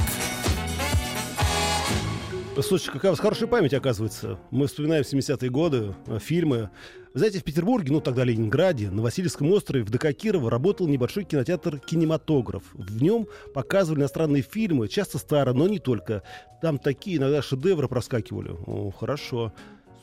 Слушайте, 2.63 2.91
какая 2.93 3.09
у 3.09 3.13
вас 3.13 3.19
хорошая 3.19 3.49
память, 3.49 3.73
оказывается. 3.73 4.39
Мы 4.51 4.67
вспоминаем 4.67 5.03
70-е 5.03 5.49
годы, 5.49 5.95
э, 6.07 6.19
фильмы. 6.19 6.69
Знаете, 7.13 7.39
в 7.39 7.43
Петербурге, 7.43 7.91
ну 7.91 7.99
тогда 7.99 8.23
Ленинграде, 8.23 8.89
на 8.89 9.01
Васильевском 9.01 9.51
острове 9.51 9.83
в 9.83 9.89
ДК 9.89 10.13
Кирова 10.13 10.49
работал 10.49 10.87
небольшой 10.87 11.25
кинотеатр 11.25 11.79
«Кинематограф». 11.79 12.63
В 12.73 13.01
нем 13.01 13.27
показывали 13.53 13.99
иностранные 13.99 14.43
фильмы, 14.43 14.87
часто 14.87 15.17
старые, 15.17 15.53
но 15.53 15.67
не 15.67 15.79
только. 15.79 16.23
Там 16.61 16.79
такие 16.79 17.17
иногда 17.17 17.41
шедевры 17.41 17.89
проскакивали. 17.89 18.55
О, 18.65 18.91
хорошо. 18.91 19.51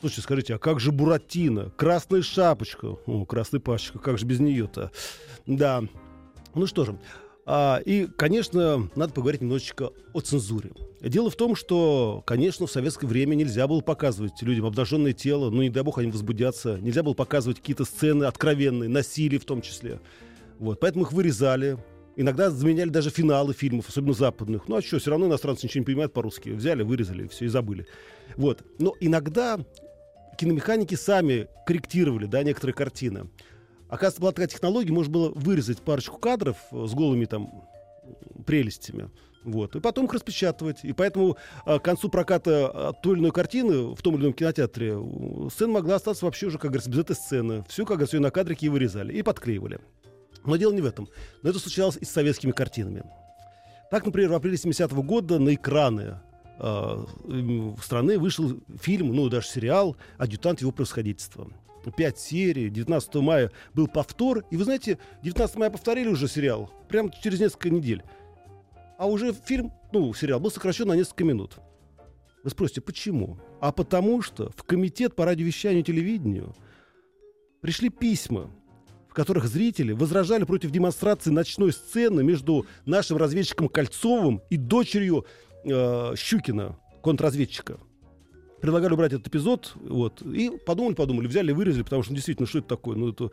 Слушайте, 0.01 0.21
скажите, 0.21 0.55
а 0.55 0.59
как 0.59 0.79
же 0.79 0.91
Буратино? 0.91 1.71
Красная 1.71 2.21
шапочка. 2.21 2.97
О, 3.07 3.25
красная 3.25 3.59
пачка, 3.59 3.97
как 3.97 4.19
же 4.19 4.27
без 4.27 4.39
нее-то? 4.39 4.91
Да. 5.47 5.83
Ну 6.53 6.67
что 6.67 6.83
же, 6.85 6.97
а, 7.51 7.81
и, 7.83 8.05
конечно, 8.05 8.91
надо 8.95 9.11
поговорить 9.11 9.41
немножечко 9.41 9.89
о 10.13 10.21
цензуре. 10.21 10.69
Дело 11.01 11.31
в 11.31 11.35
том, 11.35 11.55
что, 11.55 12.21
конечно, 12.27 12.67
в 12.67 12.71
советское 12.71 13.07
время 13.07 13.33
нельзя 13.33 13.67
было 13.67 13.81
показывать 13.81 14.39
людям 14.43 14.67
обнаженное 14.67 15.13
тело, 15.13 15.49
ну, 15.49 15.63
не 15.63 15.71
дай 15.71 15.81
бог, 15.81 15.97
они 15.97 16.11
возбудятся. 16.11 16.77
Нельзя 16.79 17.01
было 17.01 17.15
показывать 17.15 17.57
какие-то 17.57 17.85
сцены 17.85 18.25
откровенные, 18.25 18.87
насилие 18.87 19.39
в 19.39 19.45
том 19.45 19.63
числе. 19.63 19.99
Вот, 20.59 20.79
поэтому 20.79 21.05
их 21.05 21.11
вырезали. 21.11 21.79
Иногда 22.15 22.51
заменяли 22.51 22.89
даже 22.89 23.09
финалы 23.09 23.55
фильмов, 23.55 23.89
особенно 23.89 24.13
западных. 24.13 24.67
Ну 24.67 24.75
а 24.75 24.81
что, 24.83 24.99
все 24.99 25.09
равно 25.09 25.25
иностранцы 25.25 25.65
ничего 25.65 25.79
не 25.79 25.85
понимают 25.85 26.13
по-русски. 26.13 26.49
Взяли, 26.49 26.83
вырезали, 26.83 27.27
все, 27.29 27.45
и 27.45 27.47
забыли. 27.47 27.87
Вот. 28.35 28.61
Но 28.77 28.93
иногда 28.99 29.57
киномеханики 30.37 30.93
сами 30.93 31.47
корректировали, 31.65 32.27
да, 32.27 32.43
некоторые 32.43 32.75
картины. 32.75 33.27
Оказывается, 33.89 34.21
была 34.21 34.31
такая 34.31 34.47
технология, 34.47 34.93
можно 34.93 35.11
было 35.11 35.31
вырезать 35.33 35.81
парочку 35.81 36.17
кадров 36.17 36.57
э, 36.71 36.85
с 36.87 36.93
голыми 36.93 37.25
там 37.25 37.67
прелестями. 38.45 39.09
Вот. 39.43 39.75
И 39.75 39.79
потом 39.79 40.05
их 40.05 40.13
распечатывать. 40.13 40.83
И 40.83 40.93
поэтому 40.93 41.37
а, 41.65 41.79
к 41.79 41.83
концу 41.83 42.09
проката 42.09 42.69
а, 42.73 42.93
той 42.93 43.13
или 43.13 43.21
иной 43.21 43.31
картины 43.31 43.95
в 43.95 44.01
том 44.01 44.15
или 44.15 44.23
ином 44.23 44.33
кинотеатре 44.33 44.97
сцена 45.49 45.73
могла 45.73 45.95
остаться 45.95 46.25
вообще 46.25 46.47
уже, 46.47 46.57
как 46.57 46.71
говорится, 46.71 46.89
без 46.89 46.99
этой 46.99 47.15
сцены. 47.15 47.63
Всю, 47.69 47.85
как 47.85 47.97
говорится, 47.97 48.17
ее 48.17 48.21
на 48.21 48.31
кадрике 48.31 48.65
и 48.65 48.69
вырезали. 48.69 49.13
И 49.13 49.21
подклеивали. 49.21 49.79
Но 50.45 50.55
дело 50.57 50.73
не 50.73 50.81
в 50.81 50.85
этом. 50.85 51.07
Но 51.41 51.49
это 51.49 51.59
случалось 51.59 51.97
и 51.97 52.05
с 52.05 52.09
советскими 52.09 52.51
картинами. 52.51 53.03
Так, 53.91 54.05
например, 54.05 54.29
в 54.31 54.35
апреле 54.35 54.55
70-го 54.55 55.01
года 55.01 55.39
на 55.39 55.55
экраны 55.55 56.19
э, 56.59 57.05
страны 57.81 58.19
вышел 58.19 58.59
фильм, 58.79 59.15
ну, 59.15 59.29
даже 59.29 59.47
сериал 59.47 59.97
«Адъютант 60.17 60.61
его 60.61 60.71
превосходительства». 60.71 61.49
Пять 61.95 62.19
серий, 62.19 62.69
19 62.69 63.15
мая 63.15 63.51
был 63.73 63.87
повтор. 63.87 64.45
И 64.51 64.57
вы 64.57 64.63
знаете, 64.63 64.97
19 65.23 65.55
мая 65.57 65.69
повторили 65.69 66.07
уже 66.07 66.27
сериал, 66.27 66.71
прямо 66.87 67.11
через 67.23 67.39
несколько 67.39 67.69
недель. 67.69 68.03
А 68.97 69.07
уже 69.07 69.33
фильм, 69.33 69.71
ну, 69.91 70.13
сериал 70.13 70.39
был 70.39 70.51
сокращен 70.51 70.87
на 70.87 70.93
несколько 70.93 71.23
минут. 71.23 71.57
Вы 72.43 72.49
спросите, 72.49 72.81
почему? 72.81 73.39
А 73.59 73.71
потому 73.71 74.21
что 74.21 74.51
в 74.55 74.63
комитет 74.63 75.15
по 75.15 75.25
радиовещанию 75.25 75.81
и 75.81 75.83
телевидению 75.83 76.55
пришли 77.61 77.89
письма, 77.89 78.49
в 79.09 79.13
которых 79.13 79.47
зрители 79.47 79.91
возражали 79.91 80.43
против 80.43 80.71
демонстрации 80.71 81.31
ночной 81.31 81.73
сцены 81.73 82.23
между 82.23 82.65
нашим 82.85 83.17
разведчиком 83.17 83.67
Кольцовым 83.67 84.41
и 84.49 84.57
дочерью 84.57 85.25
э, 85.65 86.13
Щукина, 86.15 86.79
контрразведчика. 87.01 87.79
Предлагали 88.61 88.93
убрать 88.93 89.13
этот 89.13 89.27
эпизод, 89.27 89.73
вот, 89.75 90.21
и 90.21 90.51
подумали, 90.65 90.93
подумали, 90.93 91.27
взяли 91.27 91.51
вырезали, 91.51 91.83
потому 91.83 92.03
что 92.03 92.11
ну, 92.11 92.15
действительно, 92.15 92.47
что 92.47 92.59
это 92.59 92.67
такое? 92.67 92.95
Ну, 92.97 93.09
это... 93.09 93.31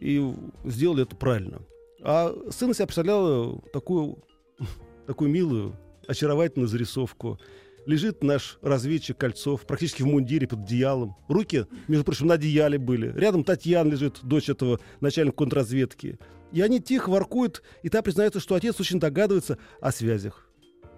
И 0.00 0.20
сделали 0.64 1.02
это 1.02 1.14
правильно. 1.14 1.62
А 2.02 2.34
сцена 2.50 2.74
себя 2.74 2.86
представляла 2.86 3.60
такую, 3.72 4.18
такую 5.06 5.30
милую, 5.30 5.76
очаровательную 6.06 6.68
зарисовку. 6.68 7.38
Лежит 7.86 8.22
наш 8.22 8.58
разведчик 8.62 9.16
Кольцов, 9.16 9.66
практически 9.66 10.02
в 10.02 10.06
мундире 10.06 10.48
под 10.48 10.60
одеялом. 10.60 11.16
Руки, 11.28 11.66
между 11.86 12.04
прочим, 12.04 12.26
на 12.26 12.34
одеяле 12.34 12.78
были. 12.78 13.12
Рядом 13.12 13.44
Татьяна 13.44 13.90
лежит, 13.90 14.20
дочь 14.22 14.48
этого 14.48 14.80
начальника 15.00 15.36
контрразведки. 15.36 16.18
И 16.52 16.60
они 16.60 16.80
тихо 16.80 17.10
воркуют, 17.10 17.62
и 17.82 17.88
та 17.88 18.00
признается, 18.02 18.40
что 18.40 18.54
отец 18.54 18.80
очень 18.80 19.00
догадывается 19.00 19.58
о 19.80 19.92
связях. 19.92 20.48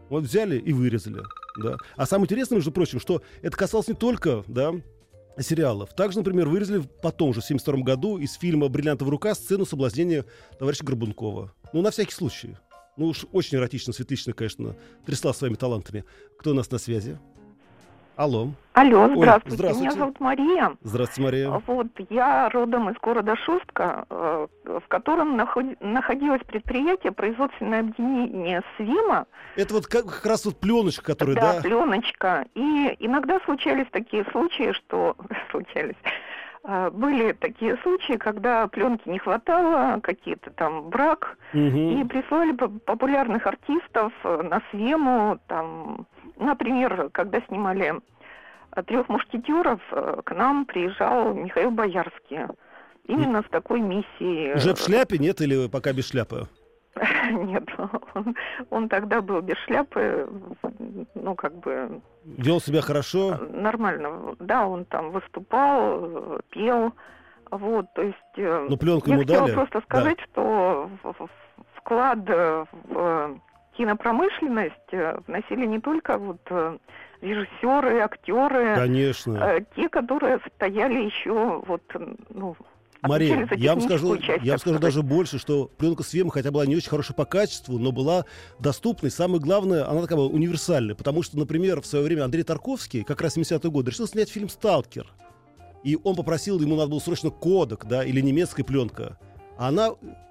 Вот 0.08 0.24
взяли 0.24 0.58
и 0.58 0.72
вырезали. 0.72 1.22
Да. 1.56 1.76
А 1.96 2.06
самое 2.06 2.26
интересное, 2.26 2.56
между 2.56 2.72
прочим, 2.72 3.00
что 3.00 3.22
это 3.42 3.56
касалось 3.56 3.88
не 3.88 3.94
только 3.94 4.44
да, 4.46 4.74
сериалов. 5.38 5.94
Также, 5.94 6.18
например, 6.18 6.48
вырезали 6.48 6.82
потом 7.02 7.34
же, 7.34 7.40
в 7.40 7.44
1972 7.44 7.82
году, 7.82 8.18
из 8.18 8.34
фильма 8.34 8.68
«Бриллиантовая 8.68 9.10
рука» 9.10 9.34
сцену 9.34 9.64
соблазнения 9.64 10.24
товарища 10.58 10.84
Горбункова. 10.84 11.52
Ну, 11.72 11.82
на 11.82 11.90
всякий 11.90 12.12
случай. 12.12 12.56
Ну 12.96 13.06
уж 13.06 13.26
очень 13.32 13.58
эротично, 13.58 13.92
Светлична, 13.92 14.32
конечно, 14.32 14.74
трясла 15.04 15.34
своими 15.34 15.56
талантами. 15.56 16.04
Кто 16.38 16.52
у 16.52 16.54
нас 16.54 16.70
на 16.70 16.78
связи? 16.78 17.18
Алло. 18.16 18.48
Алло, 18.72 19.02
Ой, 19.04 19.16
здравствуйте. 19.16 19.56
здравствуйте. 19.56 19.88
Меня 19.88 19.98
зовут 19.98 20.20
Мария. 20.20 20.76
Здравствуйте, 20.82 21.22
Мария. 21.22 21.62
Вот, 21.66 21.86
я 22.10 22.48
родом 22.48 22.88
из 22.90 22.96
города 23.00 23.36
Шустка, 23.36 24.06
э, 24.08 24.46
в 24.64 24.88
котором 24.88 25.36
наход- 25.38 25.76
находилось 25.80 26.40
предприятие 26.46 27.12
производственное 27.12 27.80
объединение 27.80 28.62
СВИМа, 28.76 29.26
Это 29.56 29.74
вот 29.74 29.86
как, 29.86 30.06
как 30.06 30.24
раз 30.26 30.46
вот 30.46 30.58
пленочка, 30.58 31.04
которая, 31.04 31.36
да, 31.36 31.54
да? 31.54 31.60
пленочка. 31.62 32.46
И 32.54 32.96
иногда 33.00 33.38
случались 33.44 33.86
такие 33.92 34.24
случаи, 34.32 34.72
что 34.72 35.14
случались. 35.50 35.96
Э, 36.66 36.90
Были 36.90 37.32
такие 37.32 37.76
случаи, 37.82 38.16
когда 38.16 38.66
пленки 38.68 39.08
не 39.08 39.18
хватало, 39.18 40.00
какие-то 40.00 40.50
там 40.50 40.90
брак, 40.90 41.38
Мгм. 41.52 42.00
и 42.00 42.04
прислали 42.04 42.52
по- 42.52 42.68
популярных 42.68 43.46
артистов 43.46 44.12
э, 44.24 44.42
на 44.42 44.60
съему, 44.70 45.38
там, 45.48 46.06
например, 46.38 47.08
когда 47.12 47.40
снимали 47.48 47.94
э, 48.76 48.82
трех 48.82 49.08
мушкетеров, 49.08 49.80
э, 49.92 50.20
к 50.24 50.34
нам 50.34 50.64
приезжал 50.66 51.32
Михаил 51.34 51.70
Боярский. 51.70 52.40
Именно 53.08 53.42
с 53.42 53.50
такой 53.50 53.80
миссией. 53.80 54.54
Уже 54.56 54.74
в 54.74 54.78
шляпе, 54.80 55.18
нет, 55.18 55.40
или 55.40 55.68
пока 55.68 55.92
без 55.92 56.08
шляпы? 56.10 56.48
Нет, 57.32 57.64
он, 58.14 58.36
он 58.70 58.88
тогда 58.88 59.20
был 59.20 59.40
без 59.40 59.56
шляпы, 59.58 60.28
ну, 61.14 61.34
как 61.34 61.54
бы 61.60 62.00
Вел 62.24 62.60
себя 62.60 62.80
хорошо? 62.82 63.38
нормально. 63.52 64.34
Да, 64.40 64.66
он 64.66 64.84
там 64.84 65.10
выступал, 65.10 66.40
пел. 66.50 66.92
Вот, 67.50 67.86
то 67.94 68.02
есть... 68.02 68.18
э, 68.36 68.66
Ну, 68.68 68.76
пленку 68.76 69.08
Я 69.08 69.14
ему 69.14 69.22
хотела 69.24 69.46
дали? 69.46 69.54
просто 69.54 69.80
сказать, 69.82 70.18
что 70.32 70.90
в- 71.02 71.12
в- 71.12 71.28
вклад 71.76 72.18
э, 72.26 72.64
в 72.88 72.98
э, 72.98 73.36
кинопромышленность 73.76 74.92
вносили 75.28 75.66
не 75.66 75.78
только 75.80 76.18
вот 76.18 76.40
режиссеры, 77.20 78.00
актеры, 78.00 78.74
Конечно. 78.74 79.60
те, 79.76 79.88
которые 79.88 80.40
стояли 80.56 81.02
еще 81.04 81.62
вот, 81.66 81.82
ну, 82.30 82.56
Мария, 83.02 83.44
отвечали 83.44 83.60
за 83.60 83.64
я 83.64 83.74
вам 83.74 83.80
скажу, 83.82 84.16
часть, 84.18 84.44
я 84.44 84.52
вам 84.52 84.58
скажу 84.60 84.76
сказать. 84.76 84.80
даже 84.80 85.02
больше, 85.02 85.38
что 85.38 85.70
пленка 85.76 86.02
Свема 86.02 86.30
хотя 86.30 86.50
была 86.50 86.66
не 86.66 86.76
очень 86.76 86.88
хорошая 86.88 87.14
по 87.14 87.24
качеству, 87.24 87.78
но 87.78 87.92
была 87.92 88.24
доступной. 88.58 89.10
Самое 89.10 89.40
главное, 89.40 89.88
она 89.88 90.02
такая 90.02 90.16
была 90.16 90.28
универсальная, 90.28 90.94
потому 90.94 91.22
что, 91.22 91.38
например, 91.38 91.80
в 91.80 91.86
свое 91.86 92.04
время 92.04 92.24
Андрей 92.24 92.42
Тарковский, 92.42 93.04
как 93.04 93.20
раз 93.20 93.36
70-й 93.36 93.70
год, 93.70 93.88
решил 93.88 94.06
снять 94.06 94.28
фильм 94.28 94.48
«Сталкер». 94.48 95.12
И 95.84 95.96
он 96.02 96.16
попросил, 96.16 96.58
ему 96.60 96.74
надо 96.76 96.90
было 96.90 96.98
срочно 96.98 97.30
кодек, 97.30 97.84
да, 97.84 98.04
или 98.04 98.20
немецкая 98.20 98.64
пленка. 98.64 99.18
А 99.56 99.68
она, 99.68 99.90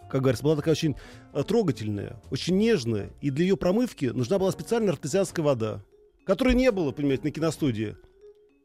как 0.09 0.21
говорится, 0.21 0.43
была 0.43 0.57
такая 0.57 0.73
очень 0.73 0.95
э, 1.33 1.43
трогательная, 1.43 2.21
очень 2.29 2.57
нежная. 2.57 3.11
И 3.21 3.29
для 3.29 3.45
ее 3.45 3.55
промывки 3.55 4.07
нужна 4.07 4.37
была 4.37 4.51
специальная 4.51 4.91
артезианская 4.91 5.45
вода, 5.45 5.81
которой 6.25 6.55
не 6.55 6.71
было, 6.71 6.91
понимаете, 6.91 7.23
на 7.23 7.31
киностудии. 7.31 7.95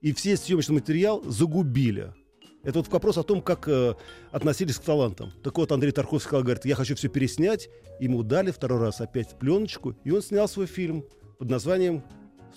И 0.01 0.13
все 0.13 0.37
съемочный 0.37 0.77
материал 0.77 1.23
загубили. 1.23 2.13
Это 2.63 2.79
вот 2.79 2.89
вопрос 2.89 3.17
о 3.17 3.23
том, 3.23 3.41
как 3.41 3.69
э, 3.69 3.95
относились 4.33 4.77
к 4.77 4.83
талантам. 4.83 5.33
Так 5.43 5.57
вот, 5.57 5.73
Андрей 5.73 5.93
Тарковский 5.93 6.29
сказал, 6.29 6.43
говорит, 6.43 6.65
я 6.67 6.75
хочу 6.75 6.95
все 6.95 7.09
переснять. 7.09 7.71
Ему 8.01 8.23
дали 8.23 8.51
второй 8.51 8.81
раз 8.81 9.01
опять 9.01 9.39
пленочку, 9.39 9.97
и 10.05 10.11
он 10.11 10.21
снял 10.21 10.47
свой 10.47 10.67
фильм 10.67 11.05
под 11.39 11.49
названием 11.49 12.05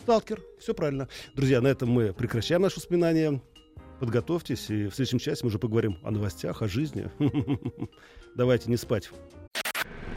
«Сталкер». 0.01 0.41
Все 0.59 0.73
правильно. 0.73 1.07
Друзья, 1.35 1.61
на 1.61 1.67
этом 1.67 1.89
мы 1.89 2.13
прекращаем 2.13 2.61
наши 2.61 2.77
воспоминания. 2.77 3.41
Подготовьтесь, 3.99 4.69
и 4.69 4.87
в 4.87 4.95
следующем 4.95 5.19
часе 5.19 5.43
мы 5.43 5.47
уже 5.47 5.59
поговорим 5.59 5.97
о 6.03 6.11
новостях, 6.11 6.61
о 6.61 6.67
жизни. 6.67 7.09
Давайте 8.35 8.69
не 8.69 8.75
спать. 8.75 9.09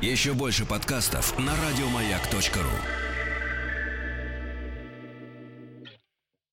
Еще 0.02 0.34
больше 0.34 0.66
подкастов 0.66 1.38
на 1.38 1.52
радиомаяк.ру. 1.54 3.05